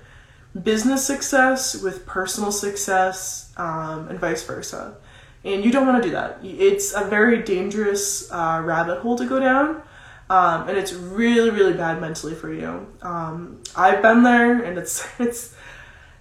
business 0.64 1.06
success 1.06 1.82
with 1.82 2.06
personal 2.06 2.52
success 2.52 3.54
um, 3.58 4.08
and 4.10 4.20
vice 4.20 4.44
versa. 4.44 4.96
And 5.44 5.64
you 5.64 5.72
don't 5.72 5.88
want 5.88 6.02
to 6.02 6.10
do 6.10 6.14
that. 6.14 6.40
It's 6.44 6.94
a 6.94 7.06
very 7.06 7.42
dangerous 7.42 8.32
uh, 8.32 8.62
rabbit 8.64 9.00
hole 9.00 9.18
to 9.18 9.26
go 9.26 9.40
down. 9.40 9.82
Um, 10.30 10.68
and 10.68 10.78
it's 10.78 10.94
really, 10.94 11.52
really 11.52 11.74
bad 11.74 12.02
mentally 12.02 12.36
for 12.36 12.52
you. 12.52 12.86
Um, 13.02 13.64
I've 13.76 14.02
been 14.02 14.24
there, 14.24 14.62
and 14.62 14.78
it's 14.78 15.08
it's 15.20 15.56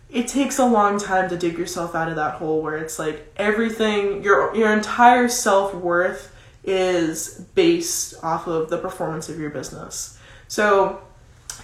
it 0.09 0.29
takes 0.29 0.59
a 0.59 0.67
long 0.67 0.99
time 0.99 1.29
to 1.31 1.37
dig 1.37 1.59
yourself 1.59 1.95
out 1.95 2.09
of 2.09 2.17
that 2.17 2.35
hole 2.35 2.63
where 2.63 2.77
it's 2.77 2.99
like 2.99 3.33
everything 3.37 4.23
your 4.23 4.55
your 4.55 4.73
entire 4.73 5.29
self 5.29 5.75
worth 5.75 6.33
is 6.65 7.45
based 7.55 8.15
off 8.23 8.47
of 8.47 8.71
the 8.71 8.79
performance 8.79 9.29
of 9.29 9.39
your 9.39 9.51
business. 9.51 10.19
So 10.49 11.01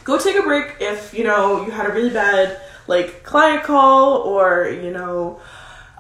go 0.05 0.19
take 0.19 0.37
a 0.37 0.43
break 0.43 0.77
if 0.81 1.15
you 1.15 1.25
know 1.25 1.65
you 1.65 1.71
had 1.71 1.87
a 1.87 1.93
really 1.93 2.11
bad 2.11 2.61
like 2.89 3.23
client 3.23 3.63
call 3.63 4.19
or 4.19 4.69
you 4.69 4.91
know 4.91 5.41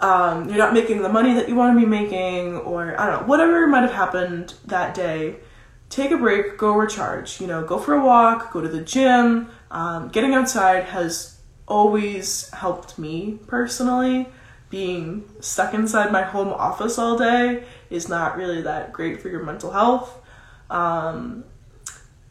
um, 0.00 0.49
you're 0.49 0.58
not 0.58 0.75
making 0.75 1.02
the 1.02 1.08
money 1.08 1.34
that 1.34 1.49
you 1.49 1.54
want 1.54 1.76
to 1.76 1.80
be 1.80 1.87
making 1.87 2.56
or 2.56 2.99
i 3.00 3.06
don't 3.06 3.22
know 3.22 3.28
whatever 3.28 3.66
might 3.66 3.82
have 3.82 3.92
happened 3.92 4.54
that 4.66 4.94
day 4.94 5.37
take 5.92 6.11
a 6.11 6.16
break 6.16 6.56
go 6.56 6.72
recharge 6.72 7.40
you 7.40 7.46
know 7.46 7.62
go 7.64 7.78
for 7.78 7.94
a 7.94 8.04
walk 8.04 8.52
go 8.52 8.61
to 8.61 8.68
the 8.68 8.80
gym 8.80 9.49
um, 9.70 10.08
getting 10.08 10.34
outside 10.34 10.84
has 10.84 11.38
always 11.68 12.50
helped 12.50 12.99
me 12.99 13.38
personally 13.46 14.28
being 14.70 15.22
stuck 15.40 15.75
inside 15.75 16.11
my 16.11 16.22
home 16.22 16.49
office 16.49 16.99
all 16.99 17.18
day 17.18 17.62
is 17.90 18.08
not 18.08 18.37
really 18.37 18.62
that 18.62 18.92
great 18.92 19.20
for 19.20 19.28
your 19.28 19.44
mental 19.44 19.70
health 19.70 20.18
um, 20.70 21.44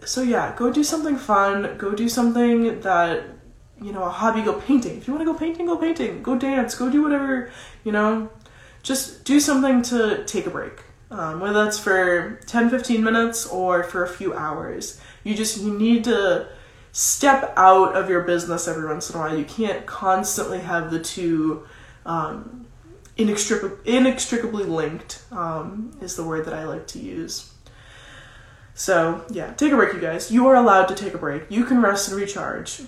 so 0.04 0.22
yeah 0.22 0.56
go 0.58 0.74
do 0.74 0.84
something 0.84 1.16
fun 1.16 1.78
go 1.78 1.92
do 1.94 2.10
something 2.10 2.82
that 2.82 3.24
you 3.82 3.92
know, 3.92 4.04
a 4.04 4.10
hobby, 4.10 4.44
go 4.44 4.54
painting. 4.54 4.98
If 4.98 5.08
you 5.08 5.14
want 5.14 5.26
to 5.26 5.34
go 5.34 5.38
painting, 5.38 5.66
go 5.66 5.76
painting. 5.76 6.22
Go 6.22 6.38
dance. 6.38 6.76
Go 6.76 6.90
do 6.90 7.02
whatever, 7.02 7.52
you 7.84 7.92
know. 7.92 8.30
Just 8.84 9.26
do 9.26 9.40
something 9.40 9.82
to 9.84 10.24
take 10.26 10.46
a 10.46 10.50
break. 10.50 10.84
Um, 11.12 11.42
whether 11.42 11.66
that's 11.66 11.78
for 11.78 12.40
10, 12.48 12.70
15 12.70 13.04
minutes 13.04 13.46
or 13.46 13.84
for 13.84 14.04
a 14.04 14.08
few 14.08 14.34
hours. 14.34 15.00
You 15.26 15.36
just, 15.36 15.62
you 15.62 15.78
need 15.78 16.06
to 16.06 16.48
step 16.94 17.54
out 17.58 17.96
of 17.96 18.10
your 18.10 18.22
business 18.22 18.68
every 18.68 18.88
once 18.88 19.10
in 19.10 19.18
a 19.18 19.20
while. 19.20 19.38
You 19.38 19.44
can't 19.44 19.86
constantly 19.86 20.60
have 20.60 20.90
the 20.90 21.00
two 21.00 21.68
um, 22.06 22.66
inextric- 23.18 23.86
inextricably 23.86 24.64
linked, 24.64 25.22
um, 25.32 25.98
is 26.02 26.16
the 26.16 26.24
word 26.24 26.46
that 26.46 26.54
I 26.54 26.64
like 26.66 26.88
to 26.88 27.00
use. 27.00 27.54
So, 28.74 29.26
yeah, 29.30 29.54
take 29.54 29.74
a 29.74 29.76
break, 29.76 29.94
you 29.94 30.00
guys. 30.00 30.32
You 30.32 30.48
are 30.48 30.56
allowed 30.56 30.86
to 30.88 30.96
take 30.96 31.14
a 31.14 31.18
break. 31.18 31.44
You 31.50 31.66
can 31.66 31.82
rest 31.82 32.10
and 32.10 32.20
recharge. 32.20 32.82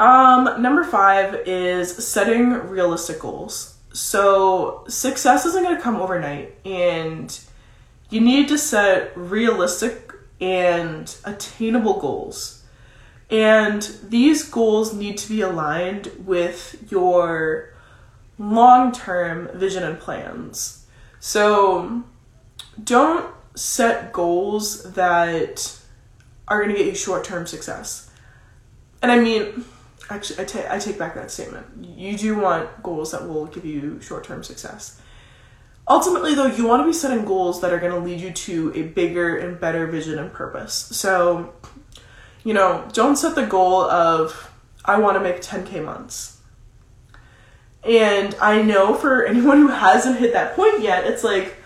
Um, 0.00 0.62
number 0.62 0.84
five 0.84 1.34
is 1.46 1.94
setting 2.04 2.52
realistic 2.52 3.20
goals. 3.20 3.71
So 3.92 4.84
success 4.88 5.44
isn't 5.46 5.62
going 5.62 5.76
to 5.76 5.82
come 5.82 5.96
overnight, 5.96 6.56
and 6.64 7.38
you 8.10 8.20
need 8.20 8.48
to 8.48 8.58
set 8.58 9.12
realistic 9.16 10.12
and 10.40 11.14
attainable 11.24 12.00
goals. 12.00 12.64
And 13.30 13.82
these 14.02 14.48
goals 14.48 14.92
need 14.92 15.16
to 15.18 15.28
be 15.28 15.40
aligned 15.40 16.10
with 16.24 16.86
your 16.90 17.72
long 18.38 18.92
term 18.92 19.48
vision 19.54 19.82
and 19.82 19.98
plans. 19.98 20.86
So 21.20 22.02
don't 22.82 23.32
set 23.54 24.12
goals 24.12 24.82
that 24.94 25.78
are 26.48 26.62
going 26.62 26.74
to 26.74 26.76
get 26.76 26.86
you 26.86 26.94
short 26.94 27.24
term 27.24 27.46
success. 27.46 28.10
And 29.00 29.10
I 29.10 29.20
mean, 29.20 29.64
actually 30.14 30.44
I, 30.44 30.76
I 30.76 30.78
take 30.78 30.98
back 30.98 31.14
that 31.14 31.30
statement. 31.30 31.66
You 31.80 32.16
do 32.16 32.38
want 32.38 32.82
goals 32.82 33.12
that 33.12 33.26
will 33.28 33.46
give 33.46 33.64
you 33.64 34.00
short-term 34.00 34.44
success. 34.44 35.00
Ultimately 35.88 36.34
though 36.34 36.46
you 36.46 36.66
want 36.66 36.82
to 36.82 36.86
be 36.86 36.92
setting 36.92 37.24
goals 37.24 37.60
that 37.60 37.72
are 37.72 37.78
going 37.78 37.92
to 37.92 37.98
lead 37.98 38.20
you 38.20 38.30
to 38.30 38.72
a 38.74 38.82
bigger 38.82 39.36
and 39.36 39.60
better 39.60 39.86
vision 39.86 40.18
and 40.18 40.32
purpose. 40.32 40.74
So 40.74 41.52
you 42.44 42.54
know 42.54 42.88
don't 42.92 43.16
set 43.16 43.34
the 43.36 43.46
goal 43.46 43.82
of 43.82 44.50
i 44.84 44.98
want 44.98 45.16
to 45.16 45.20
make 45.20 45.40
10k 45.40 45.84
months. 45.84 46.40
And 47.84 48.34
i 48.40 48.62
know 48.62 48.94
for 48.94 49.24
anyone 49.32 49.58
who 49.58 49.68
hasn't 49.68 50.18
hit 50.18 50.32
that 50.32 50.54
point 50.54 50.80
yet 50.80 51.04
it's 51.04 51.24
like 51.24 51.56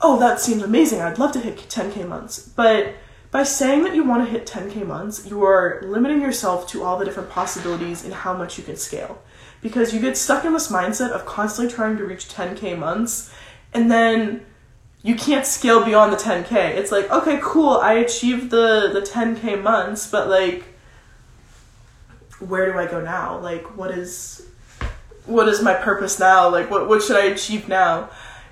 oh 0.00 0.18
that 0.20 0.40
seems 0.40 0.62
amazing. 0.62 1.00
I'd 1.00 1.18
love 1.18 1.32
to 1.32 1.40
hit 1.40 1.56
10k 1.56 2.08
months. 2.08 2.38
But 2.38 2.94
by 3.30 3.42
saying 3.42 3.84
that 3.84 3.94
you 3.94 4.04
want 4.04 4.24
to 4.24 4.30
hit 4.30 4.46
10k 4.46 4.86
months, 4.86 5.26
you 5.26 5.44
are 5.44 5.82
limiting 5.84 6.20
yourself 6.20 6.66
to 6.68 6.82
all 6.82 6.98
the 6.98 7.04
different 7.04 7.28
possibilities 7.30 8.04
in 8.04 8.12
how 8.12 8.34
much 8.34 8.56
you 8.56 8.64
can 8.64 8.76
scale. 8.76 9.20
Because 9.60 9.92
you 9.92 10.00
get 10.00 10.16
stuck 10.16 10.44
in 10.44 10.52
this 10.52 10.70
mindset 10.70 11.10
of 11.10 11.26
constantly 11.26 11.72
trying 11.72 11.96
to 11.98 12.04
reach 12.04 12.28
10k 12.28 12.78
months, 12.78 13.32
and 13.74 13.90
then 13.90 14.46
you 15.02 15.14
can't 15.14 15.44
scale 15.44 15.84
beyond 15.84 16.12
the 16.12 16.16
10k. 16.16 16.52
It's 16.52 16.90
like, 16.90 17.10
okay, 17.10 17.38
cool, 17.42 17.70
I 17.70 17.94
achieved 17.94 18.50
the, 18.50 18.90
the 18.92 19.00
10k 19.00 19.62
months, 19.62 20.10
but 20.10 20.28
like, 20.28 20.64
where 22.40 22.70
do 22.70 22.78
I 22.78 22.86
go 22.86 23.00
now? 23.00 23.38
Like, 23.38 23.76
what 23.76 23.90
is 23.90 24.46
what 25.26 25.46
is 25.48 25.60
my 25.60 25.74
purpose 25.74 26.18
now? 26.18 26.48
Like, 26.48 26.70
what 26.70 26.88
what 26.88 27.02
should 27.02 27.16
I 27.16 27.26
achieve 27.26 27.68
now? 27.68 28.08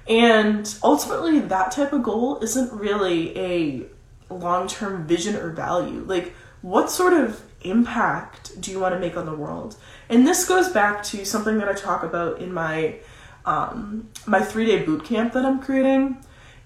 And 0.08 0.72
ultimately, 0.84 1.40
that 1.40 1.72
type 1.72 1.92
of 1.92 2.02
goal 2.02 2.38
isn't 2.40 2.72
really 2.72 3.36
a 3.38 3.86
long 4.30 4.68
term 4.68 5.06
vision 5.06 5.36
or 5.36 5.50
value? 5.50 6.04
Like, 6.06 6.34
what 6.62 6.90
sort 6.90 7.12
of 7.12 7.42
impact 7.62 8.60
do 8.60 8.70
you 8.70 8.78
want 8.78 8.94
to 8.94 9.00
make 9.00 9.16
on 9.16 9.26
the 9.26 9.34
world? 9.34 9.76
And 10.08 10.26
this 10.26 10.46
goes 10.46 10.68
back 10.68 11.02
to 11.04 11.24
something 11.24 11.58
that 11.58 11.68
I 11.68 11.74
talk 11.74 12.02
about 12.02 12.40
in 12.40 12.52
my 12.52 12.96
um, 13.44 14.08
my 14.26 14.40
three 14.40 14.66
day 14.66 14.82
boot 14.82 15.04
camp 15.04 15.32
that 15.34 15.44
I'm 15.44 15.60
creating, 15.60 16.16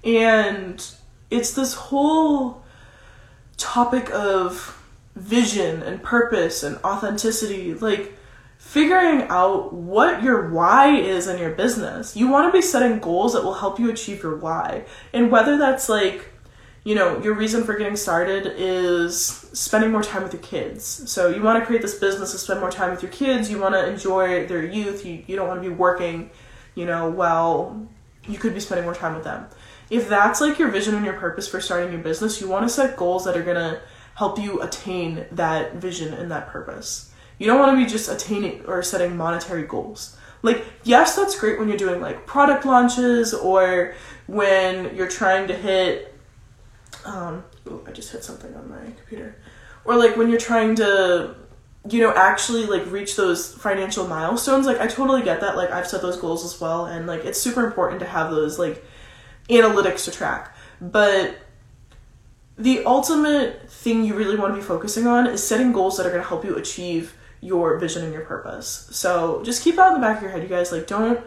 and 0.05 0.85
it's 1.31 1.53
this 1.53 1.75
whole 1.75 2.65
topic 3.57 4.11
of 4.11 4.77
vision 5.15 5.83
and 5.83 6.03
purpose 6.03 6.63
and 6.63 6.79
authenticity, 6.79 7.75
like 7.75 8.17
figuring 8.59 9.23
out 9.29 9.73
what 9.73 10.23
your 10.23 10.51
why 10.51 10.97
is 10.97 11.27
in 11.27 11.39
your 11.39 11.51
business. 11.51 12.17
You 12.17 12.29
want 12.29 12.53
to 12.53 12.57
be 12.57 12.63
setting 12.63 12.99
goals 12.99 13.35
that 13.35 13.45
will 13.45 13.55
help 13.55 13.79
you 13.79 13.91
achieve 13.91 14.23
your 14.23 14.37
why. 14.37 14.85
And 15.13 15.31
whether 15.31 15.59
that's 15.59 15.89
like 15.89 16.30
you 16.85 16.95
know, 16.95 17.23
your 17.23 17.35
reason 17.35 17.65
for 17.65 17.75
getting 17.75 17.97
started 17.97 18.55
is 18.57 19.23
spending 19.53 19.93
more 19.93 20.03
time 20.03 20.23
with 20.23 20.33
your 20.33 20.43
kids. 20.43 20.85
So 21.11 21.29
you 21.29 21.43
want 21.43 21.61
to 21.61 21.67
create 21.67 21.83
this 21.83 21.99
business 21.99 22.33
to 22.33 22.39
spend 22.39 22.61
more 22.61 22.71
time 22.71 22.91
with 22.91 23.03
your 23.03 23.13
kids. 23.13 23.51
You 23.51 23.59
want 23.59 23.75
to 23.75 23.87
enjoy 23.87 24.47
their 24.47 24.65
youth. 24.65 25.05
You, 25.05 25.23
you 25.27 25.37
don't 25.37 25.47
want 25.47 25.63
to 25.63 25.69
be 25.69 25.75
working, 25.75 26.31
you 26.75 26.87
know, 26.87 27.11
while 27.11 27.87
you 28.27 28.39
could 28.39 28.55
be 28.55 28.61
spending 28.61 28.85
more 28.85 28.95
time 28.95 29.15
with 29.15 29.25
them. 29.25 29.47
If 29.91 30.09
that's 30.09 30.41
like 30.41 30.59
your 30.59 30.71
vision 30.71 30.95
and 30.95 31.05
your 31.05 31.19
purpose 31.19 31.49
for 31.49 31.61
starting 31.61 31.93
your 31.93 32.01
business, 32.01 32.41
you 32.41 32.49
want 32.49 32.67
to 32.67 32.69
set 32.73 32.97
goals 32.97 33.25
that 33.25 33.37
are 33.37 33.43
going 33.43 33.57
to 33.57 33.83
help 34.15 34.39
you 34.39 34.63
attain 34.63 35.27
that 35.33 35.75
vision 35.75 36.15
and 36.15 36.31
that 36.31 36.49
purpose. 36.49 37.13
You 37.39 37.47
don't 37.47 37.59
want 37.59 37.77
to 37.77 37.85
be 37.85 37.91
just 37.91 38.09
attaining 38.11 38.65
or 38.67 38.83
setting 38.83 39.17
monetary 39.17 39.65
goals. 39.65 40.17
Like, 40.43 40.65
yes, 40.85 41.17
that's 41.17 41.39
great 41.39 41.59
when 41.59 41.69
you're 41.69 41.77
doing 41.77 42.01
like 42.01 42.27
product 42.27 42.65
launches 42.65 43.35
or 43.35 43.95
when 44.27 44.95
you're 44.95 45.09
trying 45.09 45.49
to 45.49 45.55
hit 45.55 46.10
um, 47.05 47.45
ooh, 47.67 47.85
I 47.87 47.93
just 47.93 48.13
hit 48.13 48.25
something 48.25 48.55
on 48.55 48.69
my 48.69 48.93
computer. 48.97 49.37
Or 49.85 49.97
like 49.97 50.17
when 50.17 50.29
you're 50.29 50.41
trying 50.41 50.75
to, 50.77 51.35
you 51.89 52.01
know, 52.01 52.13
actually 52.15 52.67
like 52.67 52.91
reach 52.91 53.17
those 53.17 53.55
financial 53.55 54.07
milestones. 54.07 54.67
Like 54.67 54.81
I 54.81 54.87
totally 54.87 55.23
get 55.23 55.41
that. 55.41 55.57
Like 55.57 55.71
I've 55.71 55.89
set 55.89 56.03
those 56.03 56.17
goals 56.17 56.45
as 56.45 56.61
well, 56.61 56.87
and 56.87 57.07
like 57.07 57.25
it's 57.25 57.41
super 57.41 57.65
important 57.65 58.01
to 58.01 58.07
have 58.07 58.31
those 58.31 58.59
like 58.59 58.85
analytics 59.49 60.05
to 60.05 60.11
track. 60.11 60.55
But 60.81 61.37
the 62.57 62.85
ultimate 62.85 63.71
thing 63.71 64.05
you 64.05 64.15
really 64.15 64.37
want 64.37 64.53
to 64.55 64.61
be 64.61 64.65
focusing 64.65 65.07
on 65.07 65.27
is 65.27 65.43
setting 65.43 65.73
goals 65.73 65.97
that 65.97 66.07
are 66.07 66.11
going 66.11 66.23
to 66.23 66.29
help 66.29 66.45
you 66.45 66.57
achieve 66.57 67.17
your 67.41 67.79
vision 67.79 68.05
and 68.05 68.13
your 68.13 68.25
purpose. 68.25 68.89
So 68.91 69.43
just 69.45 69.63
keep 69.65 69.77
that 69.77 69.89
in 69.89 69.95
the 69.95 70.01
back 70.01 70.19
of 70.19 70.23
your 70.23 70.31
head, 70.31 70.43
you 70.43 70.49
guys. 70.49 70.71
Like, 70.71 70.87
don't 70.87 71.21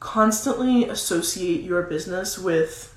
constantly 0.00 0.84
associate 0.84 1.62
your 1.62 1.82
business 1.84 2.38
with 2.38 2.94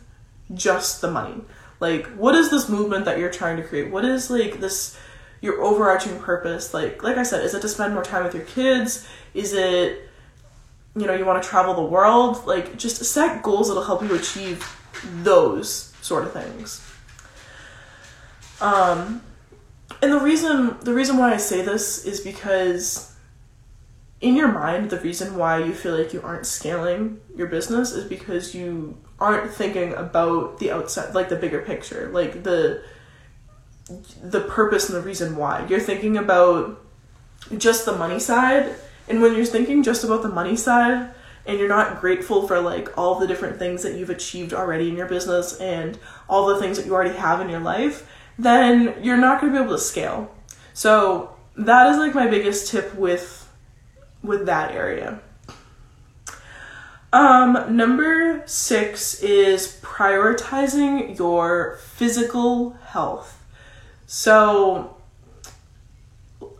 just 0.53 0.99
the 0.99 1.09
money. 1.09 1.41
Like, 1.79 2.07
what 2.07 2.35
is 2.35 2.51
this 2.51 2.67
movement 2.69 3.05
that 3.05 3.19
you're 3.19 3.31
trying 3.31 3.57
to 3.57 3.63
create? 3.63 3.91
What 3.91 4.05
is 4.05 4.29
like 4.29 4.59
this 4.59 4.99
your 5.41 5.61
overarching 5.61 6.19
purpose? 6.19 6.73
Like, 6.73 7.03
like 7.03 7.17
I 7.17 7.23
said, 7.23 7.43
is 7.43 7.53
it 7.53 7.61
to 7.61 7.69
spend 7.69 7.93
more 7.93 8.03
time 8.03 8.23
with 8.23 8.33
your 8.33 8.43
kids? 8.43 9.07
Is 9.33 9.53
it 9.53 10.09
you 10.95 11.05
know, 11.05 11.13
you 11.13 11.25
want 11.25 11.41
to 11.41 11.47
travel 11.47 11.73
the 11.73 11.83
world? 11.83 12.45
Like, 12.45 12.77
just 12.77 13.03
set 13.05 13.43
goals 13.43 13.67
that'll 13.67 13.83
help 13.83 14.01
you 14.01 14.15
achieve 14.15 14.65
those 15.23 15.93
sort 16.01 16.25
of 16.25 16.33
things. 16.33 16.85
Um, 18.59 19.21
and 20.01 20.11
the 20.11 20.19
reason 20.19 20.77
the 20.81 20.93
reason 20.93 21.17
why 21.17 21.33
I 21.33 21.37
say 21.37 21.61
this 21.61 22.05
is 22.05 22.19
because 22.19 23.15
in 24.21 24.35
your 24.35 24.49
mind 24.49 24.89
the 24.89 24.99
reason 24.99 25.35
why 25.37 25.59
you 25.59 25.73
feel 25.73 25.97
like 25.97 26.13
you 26.13 26.21
aren't 26.21 26.45
scaling 26.45 27.19
your 27.35 27.47
business 27.47 27.91
is 27.91 28.05
because 28.05 28.53
you 28.53 28.97
aren't 29.19 29.51
thinking 29.51 29.93
about 29.93 30.59
the 30.59 30.71
outside 30.71 31.13
like 31.13 31.29
the 31.29 31.35
bigger 31.35 31.61
picture 31.61 32.09
like 32.13 32.43
the 32.43 32.81
the 34.21 34.41
purpose 34.41 34.89
and 34.89 34.97
the 34.97 35.01
reason 35.01 35.35
why 35.35 35.65
you're 35.67 35.79
thinking 35.79 36.17
about 36.17 36.79
just 37.57 37.85
the 37.85 37.95
money 37.95 38.19
side 38.19 38.75
and 39.07 39.21
when 39.21 39.35
you're 39.35 39.45
thinking 39.45 39.81
just 39.81 40.03
about 40.03 40.21
the 40.21 40.29
money 40.29 40.55
side 40.55 41.09
and 41.45 41.57
you're 41.57 41.69
not 41.69 41.99
grateful 41.99 42.47
for 42.47 42.59
like 42.59 42.95
all 42.97 43.15
the 43.19 43.25
different 43.25 43.57
things 43.57 43.81
that 43.81 43.95
you've 43.95 44.09
achieved 44.09 44.53
already 44.53 44.89
in 44.89 44.95
your 44.95 45.07
business 45.07 45.59
and 45.59 45.97
all 46.27 46.45
the 46.45 46.59
things 46.59 46.77
that 46.77 46.85
you 46.85 46.93
already 46.93 47.15
have 47.15 47.41
in 47.41 47.49
your 47.49 47.59
life 47.59 48.07
then 48.39 48.95
you're 49.03 49.17
not 49.17 49.41
going 49.41 49.51
to 49.51 49.59
be 49.59 49.63
able 49.63 49.75
to 49.75 49.81
scale. 49.81 50.33
So 50.73 51.35
that 51.57 51.91
is 51.91 51.97
like 51.97 52.15
my 52.15 52.27
biggest 52.27 52.71
tip 52.71 52.95
with 52.95 53.47
with 54.23 54.45
that 54.47 54.71
area. 54.71 55.19
Um, 57.11 57.75
number 57.75 58.43
six 58.45 59.21
is 59.23 59.79
prioritizing 59.81 61.17
your 61.17 61.77
physical 61.81 62.71
health. 62.87 63.43
So, 64.05 64.95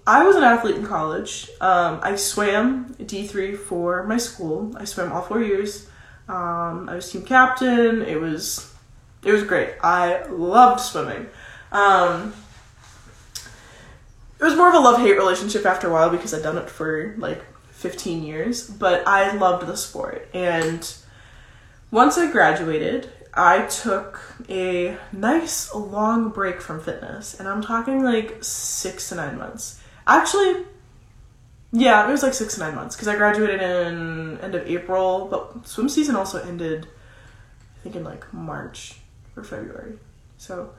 I 0.07 0.23
was 0.23 0.35
an 0.35 0.43
athlete 0.43 0.75
in 0.75 0.87
college. 0.87 1.49
Um, 1.61 1.99
I 2.01 2.15
swam 2.15 2.95
D3 2.95 3.57
for 3.57 4.03
my 4.07 4.17
school. 4.17 4.75
I 4.75 4.85
swam 4.85 5.11
all 5.11 5.21
four 5.21 5.41
years. 5.41 5.87
Um, 6.27 6.89
I 6.89 6.95
was 6.95 7.11
team 7.11 7.23
captain. 7.23 8.01
It 8.01 8.19
was, 8.19 8.73
it 9.23 9.31
was 9.31 9.43
great. 9.43 9.75
I 9.83 10.23
loved 10.25 10.79
swimming. 10.79 11.27
Um, 11.71 12.33
it 14.39 14.43
was 14.43 14.55
more 14.55 14.69
of 14.69 14.73
a 14.73 14.79
love 14.79 14.99
hate 14.99 15.13
relationship 15.13 15.63
after 15.65 15.89
a 15.89 15.91
while 15.91 16.09
because 16.09 16.33
I'd 16.33 16.41
done 16.41 16.57
it 16.57 16.71
for 16.71 17.13
like 17.17 17.43
15 17.79 18.23
years, 18.23 18.69
but 18.69 19.07
I 19.07 19.31
loved 19.31 19.65
the 19.65 19.77
sport. 19.77 20.27
And 20.33 20.93
once 21.91 22.17
I 22.17 22.29
graduated, 22.29 23.09
I 23.33 23.67
took 23.67 24.19
a 24.49 24.97
nice 25.13 25.73
long 25.73 26.29
break 26.29 26.59
from 26.59 26.81
fitness, 26.81 27.39
and 27.39 27.47
I'm 27.47 27.61
talking 27.61 28.03
like 28.03 28.43
six 28.43 29.07
to 29.09 29.15
nine 29.15 29.37
months. 29.37 29.81
Actually, 30.05 30.65
yeah, 31.71 32.05
it 32.05 32.11
was 32.11 32.21
like 32.21 32.33
six 32.33 32.55
to 32.55 32.59
nine 32.59 32.75
months 32.75 32.97
because 32.97 33.07
I 33.07 33.15
graduated 33.15 33.61
in 33.61 34.39
end 34.39 34.55
of 34.55 34.67
April, 34.67 35.29
but 35.31 35.65
swim 35.65 35.87
season 35.87 36.17
also 36.17 36.43
ended, 36.43 36.85
I 36.85 37.83
think 37.83 37.95
in 37.95 38.03
like 38.03 38.33
March 38.33 38.97
or 39.37 39.43
February. 39.45 39.93
So 40.37 40.71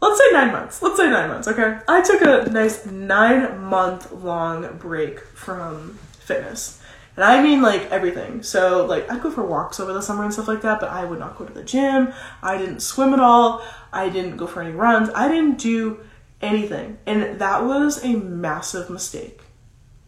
let's 0.00 0.16
say 0.16 0.32
nine 0.32 0.52
months. 0.52 0.80
Let's 0.80 0.96
say 0.96 1.10
nine 1.10 1.28
months, 1.28 1.48
okay? 1.48 1.78
I 1.88 2.02
took 2.02 2.22
a 2.22 2.48
nice 2.48 2.86
nine 2.86 3.58
month 3.62 4.12
long 4.12 4.76
break 4.76 5.18
from 5.18 5.98
fitness. 6.30 6.80
And 7.16 7.24
I 7.24 7.42
mean 7.42 7.60
like 7.60 7.90
everything. 7.90 8.42
So 8.42 8.86
like 8.86 9.10
I'd 9.10 9.22
go 9.22 9.30
for 9.30 9.44
walks 9.44 9.80
over 9.80 9.92
the 9.92 10.00
summer 10.00 10.24
and 10.24 10.32
stuff 10.32 10.48
like 10.48 10.62
that, 10.62 10.80
but 10.80 10.90
I 10.90 11.04
would 11.04 11.18
not 11.18 11.36
go 11.36 11.44
to 11.44 11.52
the 11.52 11.64
gym. 11.64 12.12
I 12.42 12.56
didn't 12.56 12.80
swim 12.80 13.12
at 13.12 13.20
all. 13.20 13.62
I 13.92 14.08
didn't 14.08 14.36
go 14.36 14.46
for 14.46 14.62
any 14.62 14.72
runs. 14.72 15.10
I 15.14 15.28
didn't 15.28 15.58
do 15.58 16.00
anything. 16.40 16.98
And 17.06 17.38
that 17.40 17.64
was 17.64 18.04
a 18.04 18.14
massive 18.14 18.90
mistake. 18.90 19.40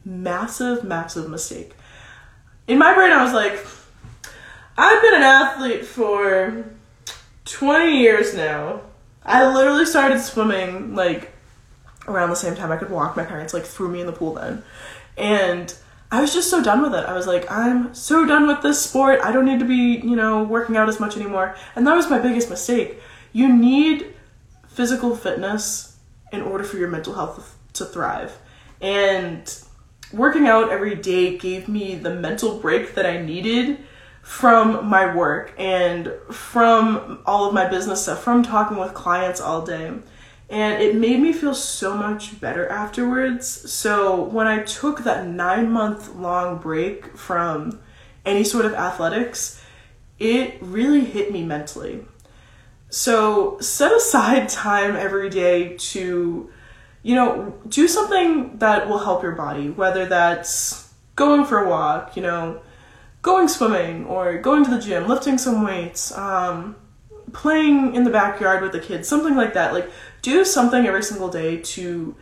Massive, 0.05 0.85
massive 0.85 1.29
mistake. 1.29 1.75
In 2.69 2.79
my 2.79 2.95
brain 2.95 3.11
I 3.11 3.23
was 3.23 3.33
like, 3.33 3.67
I've 4.79 5.03
been 5.03 5.15
an 5.15 5.23
athlete 5.23 5.85
for 5.85 6.65
20 7.45 7.99
years 7.99 8.35
now. 8.35 8.83
I 9.25 9.53
literally 9.53 9.87
started 9.87 10.21
swimming 10.21 10.95
like 10.95 11.33
around 12.07 12.31
the 12.31 12.37
same 12.37 12.55
time 12.55 12.73
I 12.73 12.77
could 12.77 12.91
walk. 12.91 13.17
My 13.17 13.25
parents 13.25 13.53
like 13.53 13.65
threw 13.65 13.89
me 13.89 14.01
in 14.01 14.07
the 14.07 14.13
pool 14.13 14.35
then. 14.35 14.63
And 15.17 15.75
I 16.13 16.21
was 16.21 16.35
just 16.35 16.51
so 16.51 16.63
done 16.63 16.83
with 16.83 16.95
it. 16.95 17.07
I 17.07 17.15
was 17.15 17.27
like, 17.27 17.51
I'm 17.51 17.95
so 17.95 18.27
done 18.27 18.47
with 18.47 18.61
this 18.61 18.85
sport. 18.85 19.21
I 19.25 19.33
don't 19.33 19.47
need 19.47 19.61
to 19.61 19.65
be, 19.65 19.97
you 20.07 20.15
know, 20.15 20.45
working 20.45 20.77
out 20.77 20.91
as 20.91 21.01
much 21.01 21.17
anymore. 21.17 21.57
And 21.75 21.87
that 21.87 21.97
was 21.97 22.11
my 22.11 22.19
biggest 22.19 22.51
mistake. 22.51 23.01
You 23.33 23.51
need 23.51 24.15
physical 24.69 25.17
fitness 25.17 25.97
in 26.31 26.43
order 26.43 26.65
for 26.65 26.77
your 26.77 26.89
mental 26.89 27.15
health 27.15 27.57
to 27.73 27.87
thrive. 27.87 28.39
And 28.83 29.59
working 30.13 30.47
out 30.47 30.71
every 30.71 30.97
day 30.97 31.39
gave 31.39 31.67
me 31.67 31.95
the 31.95 32.15
mental 32.15 32.59
break 32.59 32.95
that 32.95 33.07
I 33.07 33.23
needed 33.23 33.79
from 34.21 34.87
my 34.87 35.15
work 35.15 35.55
and 35.57 36.13
from 36.31 37.23
all 37.25 37.49
of 37.49 37.55
my 37.55 37.67
business 37.69 38.03
stuff, 38.03 38.23
from 38.23 38.43
talking 38.43 38.77
with 38.77 38.93
clients 38.93 39.41
all 39.41 39.65
day. 39.65 39.93
And 40.51 40.83
it 40.83 40.95
made 40.95 41.21
me 41.21 41.33
feel 41.33 41.55
so 41.55 41.97
much 41.97 42.41
better 42.41 42.69
afterwards. 42.69 43.47
So 43.73 44.23
when 44.23 44.47
I 44.47 44.63
took 44.63 45.05
that 45.05 45.27
nine 45.27 45.71
month 45.71 46.15
long 46.15 46.59
break 46.59 47.17
from 47.17 47.81
any 48.25 48.45
sort 48.45 48.65
of 48.67 48.75
athletics, 48.75 49.63
it 50.19 50.59
really 50.61 51.05
hit 51.05 51.33
me 51.33 51.43
mentally. 51.43 52.05
So 52.91 53.59
set 53.61 53.93
aside 53.93 54.49
time 54.51 54.95
every 54.95 55.31
day 55.31 55.77
to, 55.77 56.51
you 57.03 57.15
know, 57.15 57.55
do 57.69 57.89
something 57.89 58.59
that 58.59 58.89
will 58.89 58.99
help 58.99 59.23
your 59.23 59.33
body, 59.33 59.71
whether 59.71 60.07
that's 60.07 60.93
going 61.17 61.45
for 61.45 61.65
a 61.65 61.69
walk, 61.69 62.17
you 62.17 62.23
know, 62.23 62.61
going 63.23 63.49
swimming 63.49 64.05
or 64.07 64.39
going 64.39 64.65
to 64.65 64.71
the 64.71 64.81
gym, 64.81 65.09
lifting 65.09 65.39
some 65.39 65.65
weights, 65.65 66.13
um, 66.17 66.77
playing 67.33 67.95
in 67.95 68.05
the 68.05 68.11
backyard 68.11 68.63
with 68.63 68.73
the 68.73 68.81
kids, 68.81 69.09
something 69.09 69.37
like 69.37 69.55
that. 69.55 69.73
Like, 69.73 69.91
do 70.23 70.45
something 70.45 70.87
every 70.87 71.03
single 71.03 71.29
day 71.29 71.59
to 71.59 72.15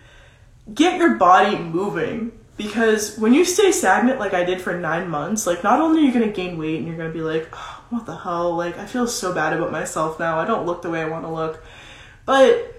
get 0.74 0.98
your 0.98 1.16
body 1.16 1.58
moving. 1.58 2.32
Because 2.56 3.16
when 3.16 3.32
you 3.32 3.44
stay 3.44 3.72
stagnant, 3.72 4.18
like 4.18 4.34
I 4.34 4.44
did 4.44 4.60
for 4.60 4.78
nine 4.78 5.08
months, 5.08 5.46
like 5.46 5.64
not 5.64 5.80
only 5.80 6.02
are 6.02 6.04
you 6.04 6.12
gonna 6.12 6.28
gain 6.32 6.58
weight 6.58 6.78
and 6.78 6.86
you're 6.86 6.96
gonna 6.96 7.10
be 7.10 7.22
like, 7.22 7.48
oh, 7.52 7.84
what 7.90 8.06
the 8.06 8.16
hell? 8.16 8.54
Like, 8.54 8.78
I 8.78 8.86
feel 8.86 9.06
so 9.06 9.32
bad 9.32 9.54
about 9.54 9.72
myself 9.72 10.18
now. 10.18 10.38
I 10.38 10.46
don't 10.46 10.66
look 10.66 10.82
the 10.82 10.90
way 10.90 11.00
I 11.00 11.08
wanna 11.08 11.32
look. 11.32 11.62
But 12.26 12.74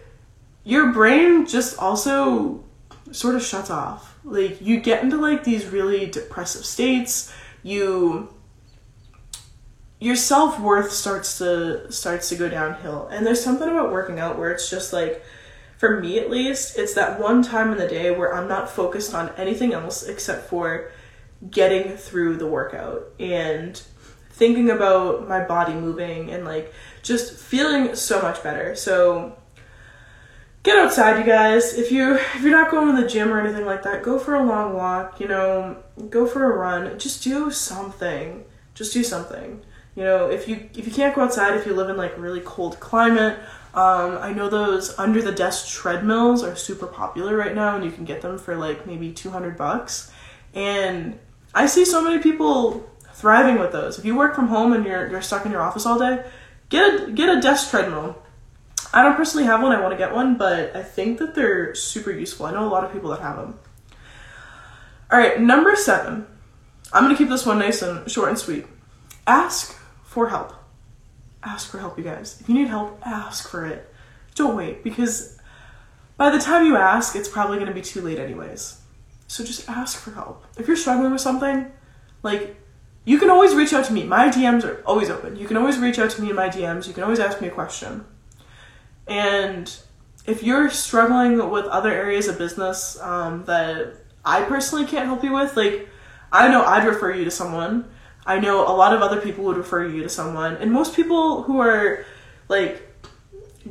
your 0.64 0.92
brain 0.94 1.48
just 1.48 1.80
also 1.80 2.64
sort 3.12 3.36
of 3.36 3.44
shuts 3.44 3.72
off. 3.72 4.20
Like, 4.24 4.62
you 4.62 4.80
get 4.80 5.04
into 5.04 5.18
like 5.18 5.44
these 5.44 5.66
really 5.66 6.06
depressive 6.06 6.66
states 6.66 7.34
you 7.64 8.34
your 10.02 10.18
self-worth 10.18 10.92
starts 10.92 11.38
to 11.38 11.90
starts 11.90 12.28
to 12.30 12.36
go 12.36 12.50
downhill. 12.50 13.08
And 13.08 13.26
there's 13.26 13.42
something 13.42 13.70
about 13.70 13.94
working 13.94 14.20
out 14.20 14.38
where 14.38 14.52
it's 14.52 14.70
just 14.70 14.92
like 14.92 15.24
for 15.78 16.02
me 16.02 16.20
at 16.20 16.30
least 16.30 16.78
it's 16.78 16.94
that 16.96 17.20
one 17.20 17.42
time 17.42 17.72
in 17.72 17.78
the 17.80 17.88
day 17.88 18.12
where 18.12 18.36
i'm 18.36 18.48
not 18.48 18.70
focused 18.70 19.16
on 19.16 19.30
anything 19.36 19.74
else 19.74 20.04
except 20.04 20.48
for 20.48 20.92
getting 21.50 21.98
through 21.98 22.38
the 22.38 22.46
workout 22.46 23.04
and 23.20 23.82
thinking 24.30 24.70
about 24.70 25.28
my 25.28 25.44
body 25.44 25.74
moving 25.74 26.30
and 26.30 26.46
like 26.46 26.74
just 27.02 27.34
feeling 27.36 27.96
so 27.96 28.22
much 28.22 28.42
better. 28.44 28.76
So 28.76 29.38
get 30.64 30.78
outside 30.78 31.20
you 31.20 31.26
guys. 31.26 31.74
If 31.74 31.92
you 31.92 32.16
if 32.16 32.42
you're 32.42 32.52
not 32.52 32.72
going 32.72 32.96
to 32.96 33.02
the 33.02 33.08
gym 33.08 33.32
or 33.32 33.40
anything 33.40 33.66
like 33.66 33.84
that 33.84 34.04
go 34.04 34.20
for 34.20 34.36
a 34.36 34.44
long 34.44 34.74
walk 34.74 35.20
you 35.20 35.28
know 35.28 35.78
go 36.10 36.26
for 36.26 36.52
a 36.52 36.58
run. 36.58 36.98
Just 37.00 37.24
do 37.24 37.52
something. 37.52 38.46
Just 38.74 38.94
do 38.94 39.04
something 39.04 39.62
you 39.96 40.04
know 40.04 40.30
if 40.30 40.48
you 40.48 40.70
if 40.76 40.86
you 40.86 40.94
can't 40.94 41.16
go 41.16 41.22
outside 41.22 41.56
if 41.56 41.66
you 41.66 41.74
live 41.74 41.90
in 41.90 41.98
like 41.98 42.18
really 42.18 42.42
cold 42.42 42.80
climate 42.80 43.38
um, 43.74 44.18
i 44.20 44.34
know 44.34 44.50
those 44.50 44.98
under 44.98 45.22
the 45.22 45.32
desk 45.32 45.68
treadmills 45.68 46.44
are 46.44 46.56
super 46.56 46.88
popular 46.88 47.36
right 47.36 47.56
now 47.56 47.76
and 47.76 47.84
you 47.84 47.92
can 47.92 48.06
get 48.06 48.22
them 48.22 48.38
for 48.38 48.56
like 48.56 48.86
maybe 48.86 49.12
200 49.12 49.58
bucks 49.58 50.12
and 50.54 51.18
i 51.54 51.66
see 51.66 51.86
so 51.86 52.02
many 52.02 52.22
people 52.22 52.90
thriving 53.14 53.60
with 53.60 53.72
those 53.72 54.00
if 54.00 54.06
you 54.06 54.16
work 54.16 54.36
from 54.36 54.48
home 54.48 54.74
and 54.74 54.86
you're 54.86 55.10
you're 55.10 55.22
stuck 55.22 55.46
in 55.46 55.52
your 55.52 55.62
office 55.62 55.86
all 55.86 56.00
day 56.00 56.24
get 56.70 57.10
a 57.10 57.12
get 57.12 57.30
a 57.30 57.42
desk 57.42 57.70
treadmill 57.70 58.22
I 58.94 59.04
don't 59.04 59.16
personally 59.16 59.46
have 59.46 59.62
one. 59.62 59.72
I 59.72 59.80
want 59.80 59.94
to 59.94 59.98
get 59.98 60.14
one, 60.14 60.38
but 60.38 60.76
I 60.76 60.84
think 60.84 61.20
that 61.20 61.34
they're 61.34 61.74
super 61.76 62.12
useful. 62.12 62.46
I 62.46 62.52
know 62.52 62.66
a 62.66 62.70
lot 62.70 62.84
of 62.84 62.92
people 62.92 63.10
that 63.12 63.22
have 63.22 63.38
them. 63.38 63.60
All 65.10 65.18
right, 65.18 65.40
number 65.40 65.76
seven. 65.76 66.28
I'm 66.92 67.10
to 67.10 67.16
keep 67.16 67.30
this 67.30 67.46
one 67.46 67.60
nice 67.60 67.82
and 67.82 68.10
short 68.12 68.30
and 68.30 68.38
sweet. 68.38 68.66
Ask 69.26 69.78
for 70.12 70.28
help. 70.28 70.52
Ask 71.42 71.72
for 71.72 71.80
help, 71.80 71.98
you 71.98 72.04
guys. 72.04 72.38
If 72.42 72.50
you 72.50 72.56
need 72.56 72.68
help, 72.68 73.02
ask 73.08 73.50
for 73.50 73.66
it. 73.66 73.90
Don't 74.36 74.58
wait 74.58 74.84
because 74.84 75.40
by 76.18 76.30
the 76.30 76.38
time 76.38 76.66
you 76.66 76.76
ask, 76.76 77.16
it's 77.16 77.30
probably 77.30 77.56
going 77.56 77.70
to 77.70 77.74
be 77.74 77.82
too 77.82 78.02
late, 78.02 78.20
anyways. 78.20 78.82
So 79.28 79.46
just 79.46 79.70
ask 79.70 79.98
for 79.98 80.12
help. 80.12 80.44
If 80.58 80.68
you're 80.68 80.76
struggling 80.76 81.14
with 81.14 81.22
something, 81.22 81.72
like 82.24 82.58
you 83.06 83.20
can 83.20 83.30
always 83.30 83.56
reach 83.56 83.72
out 83.72 83.86
to 83.86 83.94
me. 83.94 84.04
My 84.04 84.28
DMs 84.28 84.66
are 84.66 84.84
always 84.86 85.10
open. 85.10 85.38
You 85.38 85.48
can 85.48 85.56
always 85.56 85.78
reach 85.78 85.98
out 85.98 86.12
to 86.12 86.22
me 86.22 86.30
in 86.30 86.36
my 86.36 86.50
DMs. 86.50 86.88
You 86.90 86.94
can 86.94 87.04
always 87.04 87.20
ask 87.20 87.40
me 87.40 87.48
a 87.48 87.52
question. 87.52 88.04
And 89.08 89.74
if 90.26 90.44
you're 90.44 90.70
struggling 90.70 91.50
with 91.50 91.66
other 91.68 91.92
areas 91.92 92.28
of 92.28 92.38
business 92.38 93.00
um, 93.00 93.46
that 93.46 93.94
I 94.26 94.44
personally 94.44 94.86
can't 94.86 95.06
help 95.06 95.24
you 95.24 95.32
with, 95.32 95.56
like, 95.56 95.88
I 96.34 96.50
know 96.50 96.66
I'd 96.66 96.86
refer 96.86 97.16
you 97.16 97.24
to 97.24 97.32
someone. 97.32 97.90
I 98.26 98.40
know 98.40 98.68
a 98.68 98.76
lot 98.76 98.94
of 98.94 99.02
other 99.02 99.20
people 99.20 99.44
would 99.46 99.58
refer 99.58 99.88
you 99.88 100.04
to 100.04 100.10
someone. 100.10 100.56
And 100.58 100.72
most 100.72 100.96
people 100.96 101.44
who 101.44 101.60
are, 101.60 102.06
like, 102.50 102.88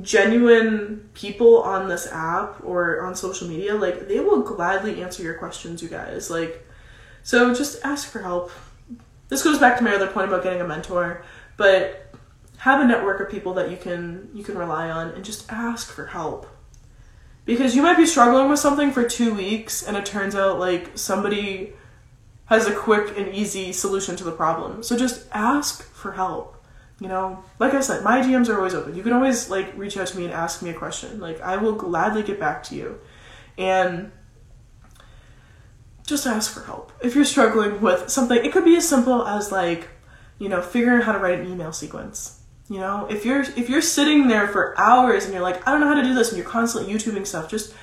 genuine 0.03 1.09
people 1.15 1.63
on 1.63 1.89
this 1.89 2.07
app 2.13 2.63
or 2.63 3.03
on 3.03 3.15
social 3.15 3.49
media, 3.49 3.75
like 3.75 4.07
they 4.07 4.21
will 4.21 4.41
gladly 4.41 5.03
answer 5.03 5.23
your 5.23 5.35
questions, 5.35 5.83
you 5.83 5.89
guys. 5.89 6.31
Like, 6.31 6.65
so 7.23 7.53
just 7.55 7.85
ask 7.85 8.09
for 8.09 8.21
help. 8.21 8.53
This 9.29 9.43
goes 9.43 9.59
back 9.59 9.77
to 9.79 9.85
my 9.85 9.95
other 9.95 10.07
point 10.07 10.29
about 10.29 10.43
getting 10.43 10.61
a 10.61 10.67
mentor, 10.67 11.25
but 11.57 12.15
have 12.59 12.81
a 12.81 12.85
network 12.85 13.21
of 13.21 13.31
people 13.31 13.55
that 13.55 13.71
you 13.71 13.77
can 13.77 14.29
you 14.35 14.45
can 14.45 14.57
rely 14.57 14.91
on 14.91 15.09
and 15.09 15.25
just 15.25 15.51
ask 15.51 15.91
for 15.91 16.07
help. 16.07 16.47
Because 17.45 17.75
you 17.75 17.83
might 17.83 17.97
be 17.97 18.07
struggling 18.07 18.49
with 18.49 18.61
something 18.61 18.93
for 18.93 19.09
2 19.09 19.35
weeks 19.35 19.83
and 19.83 19.97
it 19.97 20.07
turns 20.07 20.35
out 20.35 20.61
like 20.61 20.97
somebody 20.97 21.73
has 22.51 22.67
a 22.67 22.75
quick 22.75 23.17
and 23.17 23.35
easy 23.35 23.73
solution 23.73 24.17
to 24.17 24.25
the 24.25 24.33
problem. 24.33 24.83
So 24.83 24.99
just 24.99 25.27
ask 25.33 25.83
for 25.95 26.13
help 26.13 26.61
you 27.01 27.09
know, 27.09 27.43
like 27.59 27.73
I 27.73 27.81
said, 27.81 28.05
my 28.05 28.21
DMs 28.21 28.51
are 28.51 28.57
always 28.57 28.75
open. 28.75 28.95
You 28.95 29.03
can 29.03 29.15
always 29.15 29.49
like 29.49 29.73
reach 29.77 29.97
out 29.97 30.07
to 30.09 30.19
me 30.19 30.27
and 30.27 30.35
ask 30.35 30.63
me 30.63 30.69
a 30.69 30.75
question. 30.75 31.19
Like 31.19 31.41
I 31.41 31.57
will 31.57 31.73
gladly 31.73 32.23
get 32.23 32.39
back 32.39 32.63
to 32.65 32.77
you. 32.77 33.01
And 33.57 34.13
just 36.07 36.27
ask 36.27 36.53
for 36.53 36.61
help. 36.61 36.93
If 37.03 37.15
you're 37.15 37.25
struggling 37.25 37.81
with 37.81 38.11
something, 38.11 38.45
it 38.45 38.53
could 38.53 38.67
be 38.67 38.77
as 38.77 38.87
simple 38.87 39.27
as 39.27 39.51
like, 39.51 39.89
you 40.39 40.51
know, 40.51 40.61
figuring 40.61 40.99
out 40.99 41.05
how 41.05 41.13
to 41.13 41.19
write 41.19 41.41
an 41.41 41.51
email 41.51 41.73
sequence. 41.73 42.43
You 42.69 42.79
know, 42.79 43.07
if 43.09 43.25
you're 43.25 43.41
if 43.41 43.71
you're 43.71 43.83
sitting 43.83 44.29
there 44.29 44.47
for 44.47 44.79
hours 44.79 45.25
and 45.25 45.33
you're 45.33 45.43
like, 45.43 45.67
I 45.67 45.73
don't 45.73 45.81
know 45.81 45.89
how 45.89 45.95
to 45.95 46.03
do 46.03 46.15
this 46.15 46.29
and 46.29 46.39
you're 46.39 46.49
constantly 46.49 46.93
YouTubing 46.93 47.27
stuff, 47.27 47.49
just 47.49 47.75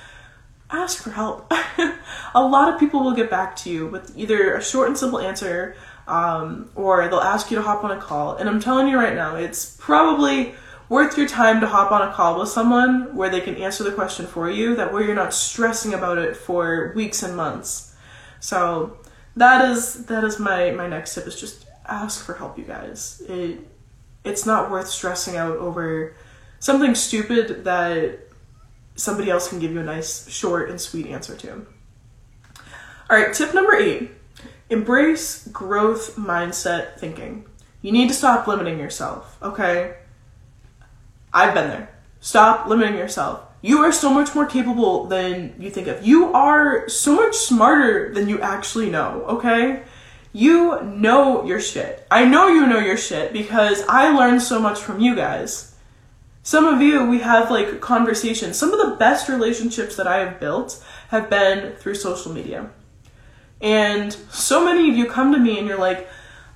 ask 0.70 1.02
for 1.02 1.10
help. 1.10 1.52
a 2.34 2.42
lot 2.42 2.72
of 2.72 2.80
people 2.80 3.02
will 3.02 3.14
get 3.14 3.30
back 3.30 3.56
to 3.56 3.70
you 3.70 3.86
with 3.86 4.16
either 4.16 4.54
a 4.54 4.62
short 4.62 4.88
and 4.88 4.98
simple 4.98 5.18
answer 5.18 5.76
um, 6.06 6.70
or 6.74 7.06
they'll 7.08 7.20
ask 7.20 7.50
you 7.50 7.56
to 7.56 7.62
hop 7.62 7.84
on 7.84 7.90
a 7.90 8.00
call. 8.00 8.36
And 8.36 8.48
I'm 8.48 8.60
telling 8.60 8.88
you 8.88 8.96
right 8.96 9.14
now, 9.14 9.36
it's 9.36 9.76
probably 9.78 10.54
worth 10.88 11.18
your 11.18 11.28
time 11.28 11.60
to 11.60 11.66
hop 11.66 11.92
on 11.92 12.08
a 12.08 12.12
call 12.12 12.38
with 12.38 12.48
someone 12.48 13.14
where 13.14 13.28
they 13.28 13.40
can 13.40 13.54
answer 13.56 13.84
the 13.84 13.92
question 13.92 14.26
for 14.26 14.50
you, 14.50 14.74
that 14.76 14.92
way 14.92 15.04
you're 15.04 15.14
not 15.14 15.34
stressing 15.34 15.92
about 15.92 16.18
it 16.18 16.36
for 16.36 16.92
weeks 16.96 17.22
and 17.22 17.36
months. 17.36 17.94
So 18.40 18.96
that 19.36 19.70
is 19.70 20.06
that 20.06 20.24
is 20.24 20.38
my 20.38 20.70
my 20.70 20.88
next 20.88 21.14
tip 21.14 21.26
is 21.26 21.38
just 21.38 21.66
ask 21.86 22.24
for 22.24 22.34
help, 22.34 22.58
you 22.58 22.64
guys. 22.64 23.22
It 23.28 23.58
it's 24.24 24.46
not 24.46 24.70
worth 24.70 24.88
stressing 24.88 25.36
out 25.36 25.56
over 25.56 26.14
something 26.58 26.94
stupid 26.94 27.64
that 27.64 28.20
somebody 28.98 29.30
else 29.30 29.48
can 29.48 29.60
give 29.60 29.72
you 29.72 29.80
a 29.80 29.84
nice 29.84 30.28
short 30.28 30.68
and 30.68 30.80
sweet 30.80 31.06
answer 31.06 31.34
to. 31.36 31.66
All 33.08 33.16
right, 33.16 33.32
tip 33.32 33.54
number 33.54 33.74
8 33.74 34.10
Embrace 34.70 35.48
growth 35.48 36.16
mindset 36.16 36.98
thinking. 36.98 37.46
You 37.80 37.90
need 37.90 38.08
to 38.08 38.14
stop 38.14 38.46
limiting 38.46 38.78
yourself, 38.78 39.38
okay? 39.40 39.94
I've 41.32 41.54
been 41.54 41.68
there. 41.68 41.94
Stop 42.20 42.66
limiting 42.66 42.98
yourself. 42.98 43.42
You 43.62 43.78
are 43.78 43.92
so 43.92 44.12
much 44.12 44.34
more 44.34 44.44
capable 44.44 45.06
than 45.06 45.54
you 45.58 45.70
think 45.70 45.86
of. 45.86 46.06
You 46.06 46.34
are 46.34 46.86
so 46.88 47.14
much 47.16 47.34
smarter 47.34 48.12
than 48.12 48.28
you 48.28 48.40
actually 48.40 48.90
know, 48.90 49.24
okay? 49.28 49.84
You 50.32 50.82
know 50.82 51.44
your 51.44 51.60
shit. 51.60 52.06
I 52.10 52.24
know 52.24 52.48
you 52.48 52.66
know 52.66 52.78
your 52.78 52.98
shit 52.98 53.32
because 53.32 53.82
I 53.88 54.10
learned 54.10 54.42
so 54.42 54.60
much 54.60 54.80
from 54.80 55.00
you 55.00 55.16
guys. 55.16 55.74
Some 56.48 56.64
of 56.64 56.80
you, 56.80 57.04
we 57.04 57.18
have 57.18 57.50
like 57.50 57.82
conversations. 57.82 58.56
Some 58.56 58.72
of 58.72 58.78
the 58.78 58.96
best 58.96 59.28
relationships 59.28 59.96
that 59.96 60.06
I 60.06 60.20
have 60.20 60.40
built 60.40 60.82
have 61.08 61.28
been 61.28 61.76
through 61.76 61.96
social 61.96 62.32
media. 62.32 62.70
And 63.60 64.14
so 64.30 64.64
many 64.64 64.88
of 64.88 64.96
you 64.96 65.04
come 65.04 65.30
to 65.34 65.38
me 65.38 65.58
and 65.58 65.68
you're 65.68 65.76
like, 65.76 66.08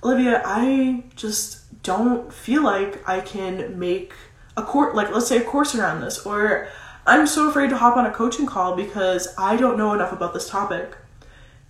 Olivia, 0.02 0.40
I 0.46 1.04
just 1.14 1.82
don't 1.82 2.32
feel 2.32 2.62
like 2.62 3.06
I 3.06 3.20
can 3.20 3.78
make 3.78 4.14
a 4.56 4.62
course, 4.62 4.96
like 4.96 5.12
let's 5.12 5.26
say 5.26 5.36
a 5.36 5.44
course 5.44 5.74
around 5.74 6.00
this, 6.00 6.24
or 6.24 6.68
I'm 7.06 7.26
so 7.26 7.50
afraid 7.50 7.68
to 7.68 7.76
hop 7.76 7.98
on 7.98 8.06
a 8.06 8.12
coaching 8.12 8.46
call 8.46 8.74
because 8.74 9.28
I 9.36 9.56
don't 9.56 9.76
know 9.76 9.92
enough 9.92 10.10
about 10.12 10.32
this 10.32 10.48
topic. 10.48 10.96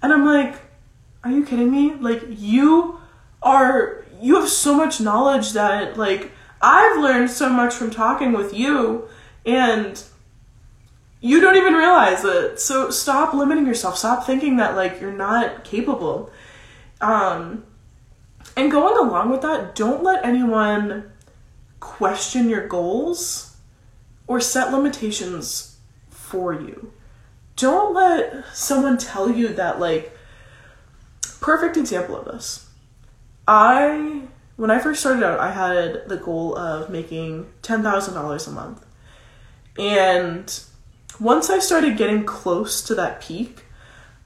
And 0.00 0.12
I'm 0.12 0.24
like, 0.24 0.60
are 1.24 1.30
you 1.32 1.44
kidding 1.44 1.72
me? 1.72 1.94
Like 1.94 2.22
you 2.28 3.00
are, 3.42 4.04
you 4.20 4.36
have 4.36 4.48
so 4.48 4.76
much 4.76 5.00
knowledge 5.00 5.54
that 5.54 5.96
like 5.96 6.30
I've 6.62 7.00
learned 7.00 7.30
so 7.30 7.48
much 7.48 7.74
from 7.74 7.90
talking 7.90 8.32
with 8.32 8.54
you 8.54 9.08
and 9.44 10.02
you 11.20 11.40
don't 11.40 11.56
even 11.56 11.74
realize 11.74 12.24
it. 12.24 12.60
So 12.60 12.90
stop 12.90 13.34
limiting 13.34 13.66
yourself. 13.66 13.98
Stop 13.98 14.24
thinking 14.24 14.56
that 14.56 14.76
like 14.76 15.00
you're 15.00 15.12
not 15.12 15.64
capable. 15.64 16.30
Um 17.00 17.64
and 18.56 18.70
going 18.70 18.96
along 18.96 19.30
with 19.30 19.42
that, 19.42 19.74
don't 19.74 20.02
let 20.02 20.24
anyone 20.24 21.10
question 21.80 22.48
your 22.48 22.66
goals 22.68 23.56
or 24.26 24.40
set 24.40 24.72
limitations 24.72 25.78
for 26.10 26.52
you. 26.52 26.92
Don't 27.56 27.94
let 27.94 28.44
someone 28.54 28.98
tell 28.98 29.30
you 29.30 29.48
that 29.48 29.80
like 29.80 30.16
perfect 31.40 31.76
example 31.76 32.16
of 32.16 32.26
this. 32.26 32.68
I 33.46 34.22
when 34.56 34.70
I 34.70 34.78
first 34.78 35.00
started 35.00 35.24
out, 35.24 35.40
I 35.40 35.52
had 35.52 36.08
the 36.08 36.16
goal 36.16 36.56
of 36.56 36.90
making 36.90 37.52
$10,000 37.62 38.48
a 38.48 38.50
month. 38.50 38.84
And 39.78 40.62
once 41.18 41.50
I 41.50 41.58
started 41.58 41.96
getting 41.96 42.24
close 42.24 42.82
to 42.82 42.94
that 42.94 43.20
peak, 43.20 43.64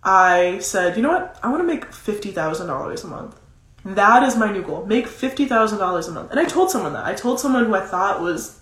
I 0.03 0.59
said, 0.61 0.97
you 0.97 1.03
know 1.03 1.11
what? 1.11 1.39
I 1.43 1.51
want 1.51 1.63
to 1.63 1.67
make 1.67 1.91
$50,000 1.91 3.05
a 3.05 3.07
month. 3.07 3.41
That 3.85 4.23
is 4.25 4.37
my 4.37 4.53
new 4.53 4.63
goal. 4.63 4.85
Make 4.87 5.07
$50,000 5.07 6.09
a 6.09 6.11
month. 6.11 6.31
And 6.31 6.41
I 6.41 6.45
told 6.45 6.71
someone 6.71 6.93
that. 6.95 7.05
I 7.05 7.15
told 7.15 7.39
someone 7.39 7.67
who 7.67 7.75
I 7.75 7.85
thought 7.85 8.21
was 8.21 8.61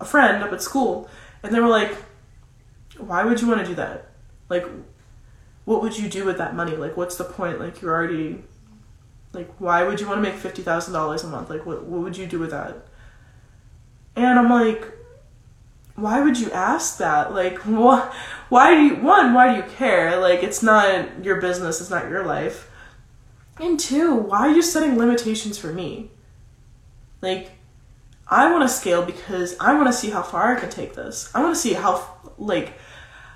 a 0.00 0.04
friend 0.04 0.42
up 0.42 0.52
at 0.52 0.62
school. 0.62 1.08
And 1.42 1.54
they 1.54 1.60
were 1.60 1.68
like, 1.68 1.92
why 2.98 3.24
would 3.24 3.40
you 3.40 3.48
want 3.48 3.60
to 3.60 3.66
do 3.66 3.74
that? 3.76 4.10
Like, 4.48 4.66
what 5.64 5.82
would 5.82 5.98
you 5.98 6.08
do 6.08 6.24
with 6.24 6.38
that 6.38 6.54
money? 6.54 6.76
Like, 6.76 6.96
what's 6.96 7.16
the 7.16 7.24
point? 7.24 7.60
Like, 7.60 7.80
you're 7.80 7.94
already, 7.94 8.44
like, 9.32 9.60
why 9.60 9.84
would 9.84 10.00
you 10.00 10.08
want 10.08 10.22
to 10.22 10.30
make 10.30 10.40
$50,000 10.40 11.24
a 11.24 11.26
month? 11.28 11.50
Like, 11.50 11.64
what, 11.64 11.84
what 11.84 12.02
would 12.02 12.16
you 12.16 12.26
do 12.26 12.38
with 12.38 12.50
that? 12.50 12.86
And 14.16 14.38
I'm 14.38 14.50
like, 14.50 14.84
why 15.94 16.20
would 16.20 16.38
you 16.38 16.50
ask 16.50 16.98
that? 16.98 17.32
Like, 17.32 17.58
wh- 17.62 18.10
why 18.48 18.74
do 18.74 18.82
you, 18.82 18.96
one, 18.96 19.34
why 19.34 19.50
do 19.50 19.56
you 19.56 19.74
care? 19.76 20.18
Like, 20.18 20.42
it's 20.42 20.62
not 20.62 21.24
your 21.24 21.40
business, 21.40 21.80
it's 21.80 21.90
not 21.90 22.08
your 22.08 22.24
life. 22.24 22.70
And 23.60 23.78
two, 23.78 24.14
why 24.14 24.48
are 24.48 24.50
you 24.50 24.62
setting 24.62 24.96
limitations 24.96 25.58
for 25.58 25.72
me? 25.72 26.10
Like, 27.20 27.52
I 28.26 28.50
want 28.50 28.62
to 28.62 28.68
scale 28.68 29.04
because 29.04 29.56
I 29.60 29.74
want 29.74 29.88
to 29.88 29.92
see 29.92 30.10
how 30.10 30.22
far 30.22 30.56
I 30.56 30.60
can 30.60 30.70
take 30.70 30.94
this. 30.94 31.30
I 31.34 31.42
want 31.42 31.54
to 31.54 31.60
see 31.60 31.74
how, 31.74 32.16
like, 32.38 32.72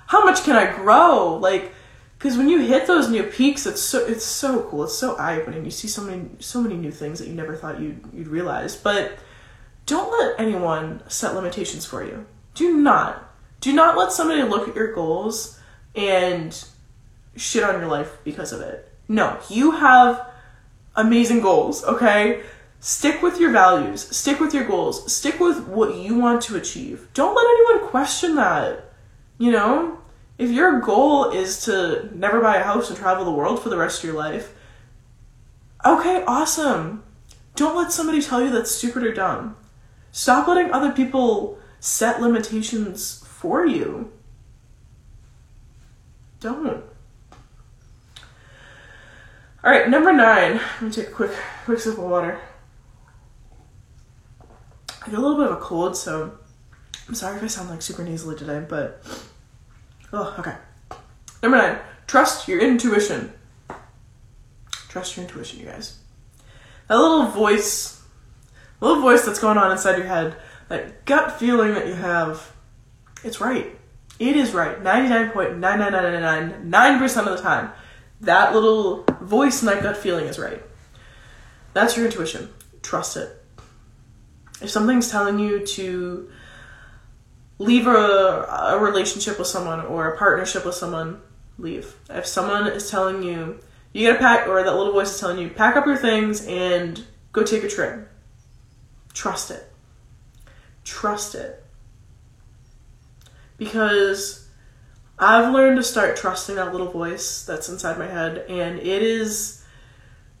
how 0.07 0.23
much 0.23 0.43
can 0.43 0.55
I 0.55 0.75
grow? 0.75 1.35
Like, 1.35 1.73
because 2.17 2.37
when 2.37 2.49
you 2.49 2.61
hit 2.61 2.87
those 2.87 3.09
new 3.09 3.23
peaks, 3.23 3.65
it's 3.65 3.81
so 3.81 4.05
it's 4.05 4.25
so 4.25 4.63
cool. 4.63 4.85
It's 4.85 4.97
so 4.97 5.15
eye 5.15 5.39
opening. 5.39 5.65
You 5.65 5.71
see 5.71 5.87
so 5.87 6.01
many 6.01 6.29
so 6.39 6.61
many 6.61 6.75
new 6.75 6.91
things 6.91 7.19
that 7.19 7.27
you 7.27 7.33
never 7.33 7.55
thought 7.55 7.79
you'd 7.79 8.01
you'd 8.13 8.27
realize. 8.27 8.75
But 8.75 9.17
don't 9.85 10.11
let 10.11 10.39
anyone 10.39 11.03
set 11.07 11.35
limitations 11.35 11.85
for 11.85 12.03
you. 12.03 12.25
Do 12.53 12.77
not. 12.77 13.21
Do 13.61 13.73
not 13.73 13.97
let 13.97 14.11
somebody 14.11 14.43
look 14.43 14.67
at 14.67 14.75
your 14.75 14.93
goals 14.93 15.59
and 15.95 16.65
shit 17.35 17.63
on 17.63 17.79
your 17.79 17.89
life 17.89 18.17
because 18.23 18.51
of 18.51 18.61
it. 18.61 18.91
No, 19.07 19.37
you 19.49 19.71
have 19.71 20.27
amazing 20.95 21.41
goals, 21.41 21.83
okay? 21.83 22.43
Stick 22.79 23.21
with 23.21 23.39
your 23.39 23.51
values, 23.51 24.15
stick 24.15 24.39
with 24.39 24.53
your 24.53 24.65
goals, 24.65 25.11
stick 25.11 25.39
with 25.39 25.67
what 25.67 25.95
you 25.95 26.15
want 26.15 26.41
to 26.43 26.55
achieve. 26.55 27.07
Don't 27.13 27.35
let 27.35 27.45
anyone 27.45 27.89
question 27.89 28.35
that. 28.35 28.93
You 29.37 29.51
know? 29.51 29.99
If 30.37 30.51
your 30.51 30.81
goal 30.81 31.29
is 31.29 31.63
to 31.65 32.09
never 32.13 32.41
buy 32.41 32.57
a 32.57 32.63
house 32.63 32.89
and 32.89 32.97
travel 32.97 33.23
the 33.23 33.31
world 33.31 33.61
for 33.61 33.69
the 33.69 33.77
rest 33.77 33.99
of 33.99 34.05
your 34.05 34.17
life, 34.17 34.53
okay, 35.85 36.23
awesome. 36.27 37.03
Don't 37.55 37.75
let 37.75 37.91
somebody 37.91 38.21
tell 38.21 38.43
you 38.43 38.51
that's 38.51 38.71
stupid 38.71 39.03
or 39.03 39.13
dumb. 39.13 39.55
Stop 40.11 40.47
letting 40.47 40.71
other 40.71 40.91
people 40.91 41.57
set 41.79 42.21
limitations 42.21 43.23
for 43.25 43.65
you. 43.65 44.11
Don't. 46.41 46.83
All 49.63 49.71
right, 49.71 49.89
number 49.89 50.11
nine. 50.11 50.55
Let 50.55 50.81
me 50.81 50.91
take 50.91 51.07
a 51.07 51.11
quick, 51.11 51.31
quick 51.63 51.79
sip 51.79 51.93
of 51.93 51.99
water. 51.99 52.39
I 55.05 55.11
got 55.11 55.19
a 55.19 55.21
little 55.21 55.37
bit 55.37 55.47
of 55.47 55.53
a 55.53 55.61
cold, 55.61 55.95
so 55.95 56.37
I'm 57.07 57.15
sorry 57.15 57.37
if 57.37 57.43
I 57.43 57.47
sound 57.47 57.69
like 57.69 57.81
super 57.81 58.03
nasally 58.03 58.35
today, 58.35 58.65
but 58.67 59.05
oh, 60.15 60.35
okay. 60.39 60.55
Number 61.43 61.57
nine. 61.57 61.79
Trust 62.07 62.47
your 62.47 62.59
intuition. 62.59 63.33
Trust 64.89 65.17
your 65.17 65.25
intuition, 65.25 65.59
you 65.59 65.65
guys. 65.65 65.99
That 66.87 66.95
little 66.95 67.27
voice, 67.27 68.01
little 68.79 69.01
voice 69.01 69.25
that's 69.25 69.39
going 69.39 69.57
on 69.57 69.71
inside 69.71 69.97
your 69.97 70.07
head 70.07 70.37
that 70.69 71.05
gut 71.05 71.39
feeling 71.39 71.75
that 71.75 71.87
you 71.87 71.93
have, 71.93 72.51
it's 73.23 73.39
right. 73.39 73.77
It 74.19 74.35
is 74.35 74.53
right. 74.53 74.77
99.99999% 74.81 77.17
of 77.17 77.25
the 77.37 77.41
time. 77.41 77.71
That 78.21 78.53
little 78.53 79.03
voice 79.21 79.61
and 79.61 79.69
that 79.69 79.83
gut 79.83 79.97
feeling 79.97 80.25
is 80.25 80.39
right. 80.39 80.63
That's 81.73 81.95
your 81.97 82.05
intuition. 82.05 82.49
Trust 82.81 83.17
it. 83.17 83.29
If 84.61 84.69
something's 84.69 85.11
telling 85.11 85.39
you 85.39 85.67
to 85.67 86.29
leave 87.57 87.87
a, 87.87 87.91
a 87.91 88.79
relationship 88.79 89.39
with 89.39 89.47
someone 89.47 89.81
or 89.81 90.09
a 90.09 90.17
partnership 90.17 90.65
with 90.65 90.75
someone, 90.75 91.21
leave. 91.57 91.95
If 92.09 92.25
someone 92.25 92.67
is 92.67 92.89
telling 92.89 93.23
you, 93.23 93.59
you 93.93 94.07
gotta 94.07 94.19
pack, 94.19 94.47
or 94.47 94.61
that 94.61 94.75
little 94.75 94.93
voice 94.93 95.13
is 95.13 95.19
telling 95.19 95.39
you, 95.39 95.49
pack 95.49 95.77
up 95.77 95.85
your 95.85 95.97
things 95.97 96.45
and 96.45 97.05
go 97.31 97.43
take 97.43 97.63
a 97.63 97.69
trip, 97.69 98.09
trust 99.13 99.51
it. 99.51 99.71
Trust 100.83 101.33
it. 101.33 101.63
Because 103.57 104.49
I've 105.17 105.53
learned 105.53 105.77
to 105.77 105.83
start 105.83 106.17
trusting 106.17 106.55
that 106.57 106.73
little 106.73 106.91
voice 106.91 107.45
that's 107.45 107.69
inside 107.69 107.97
my 107.97 108.07
head, 108.07 108.45
and 108.49 108.79
it 108.79 109.01
is 109.01 109.63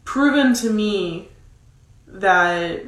proven 0.03 0.53
to 0.55 0.69
me 0.69 1.29
that 2.07 2.83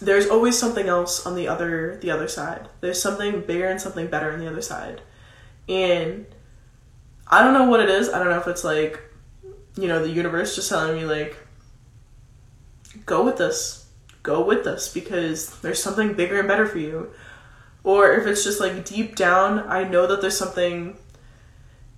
there's 0.00 0.28
always 0.28 0.58
something 0.58 0.88
else 0.88 1.26
on 1.26 1.34
the 1.34 1.46
other 1.48 1.96
the 1.96 2.10
other 2.10 2.28
side. 2.28 2.68
There's 2.80 3.00
something 3.00 3.42
bigger 3.42 3.66
and 3.68 3.80
something 3.80 4.06
better 4.06 4.32
on 4.32 4.38
the 4.38 4.48
other 4.48 4.62
side. 4.62 5.02
And 5.68 6.26
I 7.26 7.42
don't 7.42 7.54
know 7.54 7.68
what 7.68 7.80
it 7.80 7.88
is. 7.88 8.08
I 8.08 8.18
don't 8.18 8.30
know 8.30 8.40
if 8.40 8.48
it's 8.48 8.64
like, 8.64 9.00
you 9.76 9.88
know, 9.88 10.02
the 10.02 10.10
universe 10.10 10.54
just 10.54 10.68
telling 10.68 10.96
me 10.96 11.04
like 11.04 11.36
go 13.06 13.24
with 13.24 13.36
this. 13.36 13.86
Go 14.22 14.44
with 14.44 14.64
this 14.64 14.92
because 14.92 15.60
there's 15.60 15.82
something 15.82 16.12
bigger 16.14 16.38
and 16.38 16.48
better 16.48 16.66
for 16.66 16.78
you. 16.78 17.10
Or 17.84 18.12
if 18.12 18.26
it's 18.26 18.44
just 18.44 18.60
like 18.60 18.84
deep 18.84 19.16
down, 19.16 19.60
I 19.60 19.84
know 19.84 20.06
that 20.06 20.20
there's 20.20 20.36
something 20.36 20.98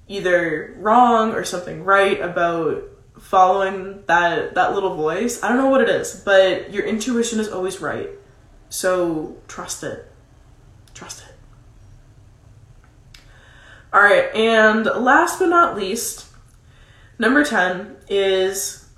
either 0.06 0.74
wrong 0.78 1.32
or 1.32 1.42
something 1.42 1.84
right 1.84 2.20
about 2.20 2.84
following 3.22 4.02
that 4.06 4.54
that 4.54 4.74
little 4.74 4.94
voice. 4.94 5.42
I 5.42 5.48
don't 5.48 5.56
know 5.56 5.70
what 5.70 5.80
it 5.80 5.88
is, 5.88 6.20
but 6.24 6.72
your 6.72 6.84
intuition 6.84 7.40
is 7.40 7.48
always 7.48 7.80
right. 7.80 8.10
So 8.68 9.36
trust 9.48 9.82
it. 9.84 10.10
Trust 10.92 11.22
it. 11.22 11.34
All 13.92 14.02
right, 14.02 14.34
and 14.34 14.86
last 14.86 15.38
but 15.38 15.50
not 15.50 15.76
least, 15.76 16.26
number 17.18 17.44
10 17.44 17.96
is 18.08 18.88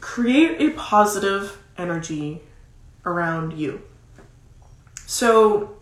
create 0.00 0.60
a 0.60 0.70
positive 0.76 1.60
energy 1.76 2.42
around 3.04 3.58
you. 3.58 3.82
So 5.06 5.79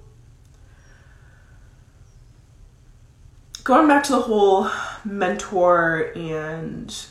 going 3.68 3.86
back 3.86 4.02
to 4.02 4.12
the 4.12 4.22
whole 4.22 4.66
mentor 5.04 6.10
and 6.16 7.04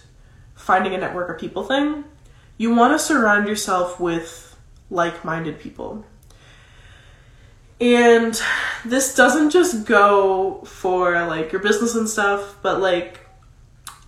finding 0.56 0.96
a 0.96 0.98
network 0.98 1.30
of 1.30 1.38
people 1.38 1.62
thing, 1.64 2.04
you 2.58 2.74
want 2.74 2.92
to 2.92 2.98
surround 2.98 3.48
yourself 3.48 4.00
with 4.00 4.58
like 4.90 5.24
minded 5.24 5.60
people. 5.60 6.04
And 7.80 8.42
this 8.84 9.14
doesn't 9.14 9.52
just 9.52 9.86
go 9.86 10.64
for 10.66 11.28
like 11.28 11.52
your 11.52 11.62
business 11.62 11.94
and 11.94 12.10
stuff, 12.10 12.56
but 12.64 12.82
like 12.82 13.20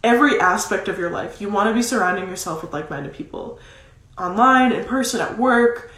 every 0.03 0.39
aspect 0.39 0.87
of 0.87 0.97
your 0.97 1.11
life. 1.11 1.39
You 1.39 1.49
want 1.49 1.69
to 1.69 1.73
be 1.75 1.83
surrounding 1.83 2.27
yourself 2.27 2.63
with 2.63 2.73
like 2.73 2.89
minded 2.89 3.13
people 3.13 3.59
online, 4.17 4.71
in 4.71 4.85
person, 4.85 5.21
at 5.21 5.37
work, 5.37 5.91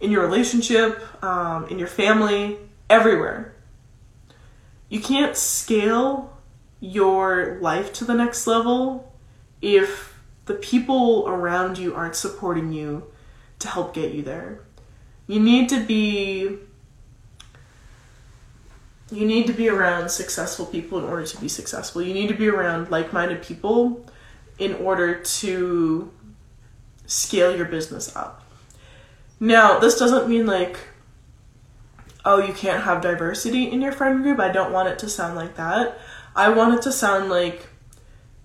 in 0.00 0.10
your 0.10 0.22
relationship, 0.22 1.00
um, 1.22 1.68
in 1.68 1.78
your 1.78 1.86
family, 1.86 2.58
everywhere 2.90 3.51
you 4.92 5.00
can't 5.00 5.34
scale 5.38 6.36
your 6.78 7.56
life 7.62 7.94
to 7.94 8.04
the 8.04 8.12
next 8.12 8.46
level 8.46 9.10
if 9.62 10.20
the 10.44 10.52
people 10.52 11.24
around 11.26 11.78
you 11.78 11.94
aren't 11.94 12.14
supporting 12.14 12.74
you 12.74 13.10
to 13.58 13.68
help 13.68 13.94
get 13.94 14.12
you 14.12 14.20
there. 14.20 14.60
You 15.26 15.40
need 15.40 15.70
to 15.70 15.82
be 15.82 16.58
you 19.10 19.26
need 19.26 19.46
to 19.46 19.54
be 19.54 19.70
around 19.70 20.10
successful 20.10 20.66
people 20.66 20.98
in 20.98 21.04
order 21.04 21.24
to 21.24 21.40
be 21.40 21.48
successful. 21.48 22.02
You 22.02 22.12
need 22.12 22.28
to 22.28 22.34
be 22.34 22.48
around 22.48 22.90
like-minded 22.90 23.42
people 23.42 24.04
in 24.58 24.74
order 24.74 25.14
to 25.14 26.12
scale 27.06 27.56
your 27.56 27.66
business 27.66 28.14
up. 28.14 28.44
Now, 29.40 29.78
this 29.78 29.98
doesn't 29.98 30.28
mean 30.28 30.44
like 30.44 30.78
oh, 32.24 32.38
you 32.42 32.52
can't 32.52 32.84
have 32.84 33.00
diversity 33.00 33.70
in 33.70 33.80
your 33.80 33.92
friend 33.92 34.22
group. 34.22 34.38
I 34.38 34.50
don't 34.50 34.72
want 34.72 34.88
it 34.88 34.98
to 35.00 35.08
sound 35.08 35.36
like 35.36 35.56
that. 35.56 35.98
I 36.34 36.48
want 36.48 36.74
it 36.74 36.82
to 36.82 36.92
sound 36.92 37.30
like 37.30 37.66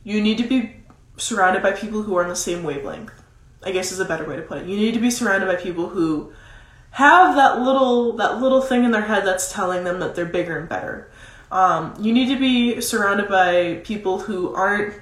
you 0.04 0.22
need 0.22 0.38
to 0.40 0.48
be 0.48 0.76
surrounded 1.18 1.64
by 1.64 1.72
people 1.72 2.04
who 2.04 2.16
are 2.18 2.24
on 2.24 2.30
the 2.30 2.36
same 2.36 2.64
wavelength. 2.64 3.12
I 3.64 3.72
guess 3.72 3.92
is 3.92 4.00
a 4.00 4.06
better 4.06 4.28
way 4.28 4.36
to 4.36 4.42
put 4.42 4.60
it. 4.60 4.68
You 4.68 4.78
need 4.78 4.94
to 4.94 5.00
be 5.00 5.12
surrounded 5.12 5.48
by 5.48 5.56
people 5.56 5.90
who 5.90 6.32
have 6.92 7.36
that 7.36 7.60
little 7.60 8.14
that 8.14 8.40
little 8.40 8.62
thing 8.62 8.84
in 8.84 8.92
their 8.92 9.02
head 9.02 9.26
that's 9.26 9.52
telling 9.52 9.84
them 9.84 10.00
that 10.00 10.16
they're 10.16 10.26
bigger 10.26 10.58
and 10.58 10.70
better. 10.70 11.12
Um, 11.52 11.94
you 12.00 12.14
need 12.14 12.30
to 12.30 12.40
be 12.40 12.82
surrounded 12.82 13.30
by 13.30 13.82
people 13.84 14.20
who 14.20 14.54
aren't 14.54 15.02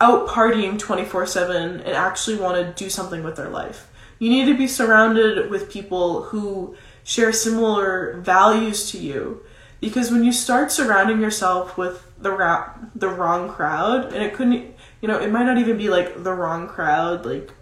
out 0.00 0.28
partying 0.28 0.78
24 0.78 1.26
7 1.26 1.80
and 1.80 1.88
actually 1.88 2.36
want 2.36 2.56
to 2.56 2.84
do 2.84 2.90
something 2.90 3.22
with 3.22 3.36
their 3.36 3.48
life. 3.48 3.90
You 4.18 4.30
need 4.30 4.46
to 4.46 4.56
be 4.56 4.66
surrounded 4.66 5.50
with 5.50 5.70
people 5.70 6.22
who 6.22 6.76
share 7.08 7.32
similar 7.32 8.20
values 8.20 8.90
to 8.90 8.98
you. 8.98 9.42
Because 9.80 10.10
when 10.10 10.24
you 10.24 10.32
start 10.32 10.70
surrounding 10.70 11.20
yourself 11.20 11.78
with 11.78 12.04
the 12.20 12.30
ra- 12.30 12.74
the 12.94 13.08
wrong 13.08 13.48
crowd 13.48 14.12
and 14.12 14.22
it 14.22 14.34
couldn't 14.34 14.74
you 15.00 15.06
know 15.06 15.18
it 15.18 15.30
might 15.30 15.44
not 15.44 15.56
even 15.56 15.78
be 15.78 15.88
like 15.88 16.24
the 16.24 16.32
wrong 16.32 16.66
crowd 16.66 17.24
like 17.24 17.52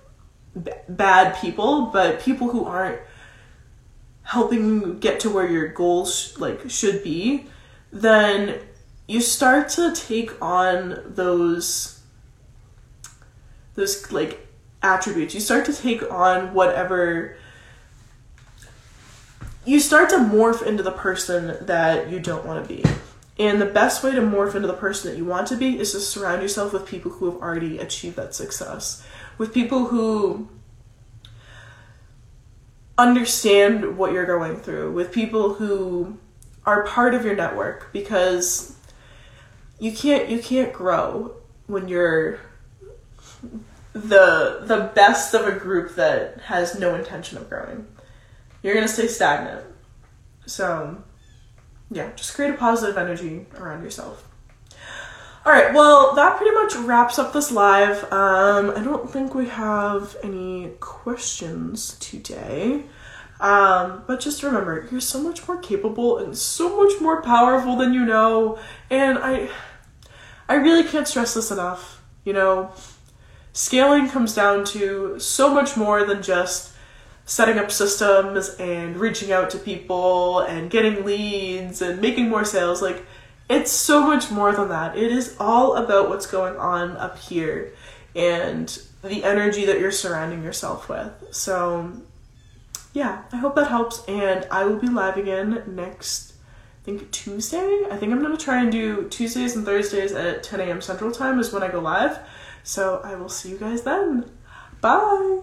b- 0.61 0.73
bad 0.89 1.39
people 1.39 1.91
but 1.93 2.23
people 2.23 2.49
who 2.49 2.65
aren't 2.65 2.99
helping 4.23 4.65
you 4.65 4.95
get 4.95 5.21
to 5.21 5.29
where 5.29 5.47
your 5.47 5.69
goals 5.69 6.35
like 6.39 6.71
should 6.71 7.05
be 7.05 7.45
then 7.93 8.59
you 9.07 9.21
start 9.21 9.69
to 9.69 9.95
take 9.95 10.41
on 10.41 11.03
those 11.07 12.01
those 13.75 14.11
like 14.11 14.47
attributes. 14.83 15.35
You 15.35 15.41
start 15.41 15.65
to 15.67 15.73
take 15.73 16.03
on 16.11 16.55
whatever 16.55 17.37
you 19.67 19.81
start 19.81 20.09
to 20.11 20.17
morph 20.17 20.65
into 20.65 20.83
the 20.83 20.93
person 20.93 21.67
that 21.67 22.11
you 22.11 22.21
don't 22.21 22.47
want 22.47 22.67
to 22.67 22.75
be. 22.75 22.85
And 23.39 23.61
the 23.61 23.67
best 23.67 24.03
way 24.03 24.13
to 24.13 24.21
morph 24.21 24.55
into 24.55 24.69
the 24.69 24.75
person 24.75 25.11
that 25.11 25.19
you 25.19 25.25
want 25.25 25.49
to 25.49 25.57
be 25.57 25.79
is 25.79 25.93
to 25.93 26.01
surround 26.01 26.41
yourself 26.41 26.73
with 26.73 26.87
people 26.87 27.11
who 27.11 27.31
have 27.31 27.43
already 27.43 27.79
achieved 27.79 28.17
that 28.17 28.35
success. 28.35 29.07
With 29.37 29.53
people 29.53 29.87
who 29.87 30.49
understand 32.97 33.99
what 33.99 34.13
you're 34.13 34.25
going 34.25 34.57
through, 34.57 34.93
with 34.93 35.13
people 35.13 35.55
who 35.55 36.17
are 36.65 36.85
part 36.85 37.15
of 37.15 37.25
your 37.25 37.37
network 37.37 37.93
because 37.93 38.77
you 39.79 39.93
can't 39.93 40.29
you 40.29 40.39
can't 40.39 40.73
grow 40.73 41.37
when 41.67 41.89
you're 41.89 42.41
the 43.93 44.63
the 44.63 44.91
best 44.95 45.35
of 45.35 45.47
a 45.47 45.53
group 45.53 45.95
that 45.95 46.41
has 46.41 46.79
no 46.79 46.95
intention 46.95 47.37
of 47.39 47.49
growing 47.49 47.87
you're 48.67 48.75
gonna 48.75 48.89
stay 48.89 49.07
stagnant. 49.07 49.65
So, 50.47 51.03
yeah, 51.91 52.11
just 52.17 52.35
create 52.35 52.53
a 52.53 52.57
positive 52.57 52.99
energy 52.99 53.47
around 53.57 53.85
yourself. 53.85 54.29
All 55.45 55.53
right, 55.53 55.73
well, 55.73 56.17
that 56.17 56.37
pretty 56.37 56.53
much 56.53 56.75
wraps 56.75 57.21
up 57.21 57.33
this 57.33 57.53
live. 57.53 58.03
Um, 58.13 58.71
I 58.71 58.83
don't 58.83 59.09
think 59.09 59.33
we 59.33 59.47
have 59.47 60.17
any 60.25 60.73
questions 60.81 61.97
today. 62.01 62.83
Um, 63.39 64.03
but 64.09 64.19
just 64.19 64.43
remember, 64.43 64.89
you're 64.91 65.01
so 65.01 65.23
much 65.23 65.47
more 65.47 65.59
capable 65.59 66.19
and 66.19 66.37
so 66.37 66.83
much 66.83 67.01
more 67.01 67.23
powerful 67.23 67.77
than 67.77 67.95
you 67.95 68.05
know. 68.05 68.59
And 68.91 69.19
I, 69.19 69.49
I 70.49 70.55
really 70.55 70.83
can't 70.83 71.07
stress 71.07 71.35
this 71.35 71.53
enough. 71.53 72.03
You 72.25 72.33
know, 72.33 72.73
scaling 73.53 74.09
comes 74.09 74.35
down 74.35 74.65
to 74.65 75.21
so 75.21 75.55
much 75.55 75.77
more 75.77 76.05
than 76.05 76.23
just 76.23 76.73
setting 77.27 77.59
up 77.59 77.73
systems 77.73 78.51
and 78.61 78.97
reaching 78.97 79.33
out 79.33 79.51
to 79.51 79.59
people 79.59 80.41
and 80.41 80.71
getting 80.71 81.05
leads 81.05 81.83
and 81.83 82.01
making 82.01 82.31
more 82.31 82.45
sales. 82.45 82.81
Like, 82.81 83.05
it's 83.51 83.71
so 83.71 84.07
much 84.07 84.31
more 84.31 84.53
than 84.53 84.69
that. 84.69 84.97
It 84.97 85.11
is 85.11 85.37
all 85.39 85.75
about 85.77 86.09
what's 86.09 86.27
going 86.27 86.57
on 86.57 86.97
up 86.97 87.19
here 87.19 87.73
and 88.15 88.81
the 89.03 89.25
energy 89.25 89.67
that 89.67 89.81
you're 89.81 89.91
surrounding 89.91 90.43
yourself 90.43 90.89
with. 90.89 91.13
So, 91.33 91.93
yeah, 92.93 93.25
I 93.33 93.37
hope 93.37 93.57
that 93.57 93.69
helps. 93.69 94.05
And 94.07 94.47
I 94.51 94.65
will 94.65 94.79
be 94.79 94.89
live 94.89 95.17
again 95.17 95.65
next, 95.67 96.35
I 96.83 96.85
think 96.85 97.11
Tuesday. 97.11 97.87
I 97.91 97.97
think 97.97 98.13
I'm 98.13 98.23
gonna 98.23 98.37
try 98.37 98.63
and 98.63 98.71
do 98.71 99.09
Tuesdays 99.09 99.57
and 99.57 99.67
Thursdays 99.67 100.13
at 100.13 100.45
10 100.45 100.61
a.m. 100.61 100.81
Central 100.81 101.11
Time 101.11 101.41
is 101.41 101.53
when 101.53 101.65
I 101.65 101.69
go 101.69 101.81
live. 101.81 102.19
So 102.63 103.01
I 103.05 103.17
will 103.17 103.29
see 103.29 103.51
you 103.51 103.59
guys 103.59 103.83
then. 103.83 104.31
Bye. 104.81 105.41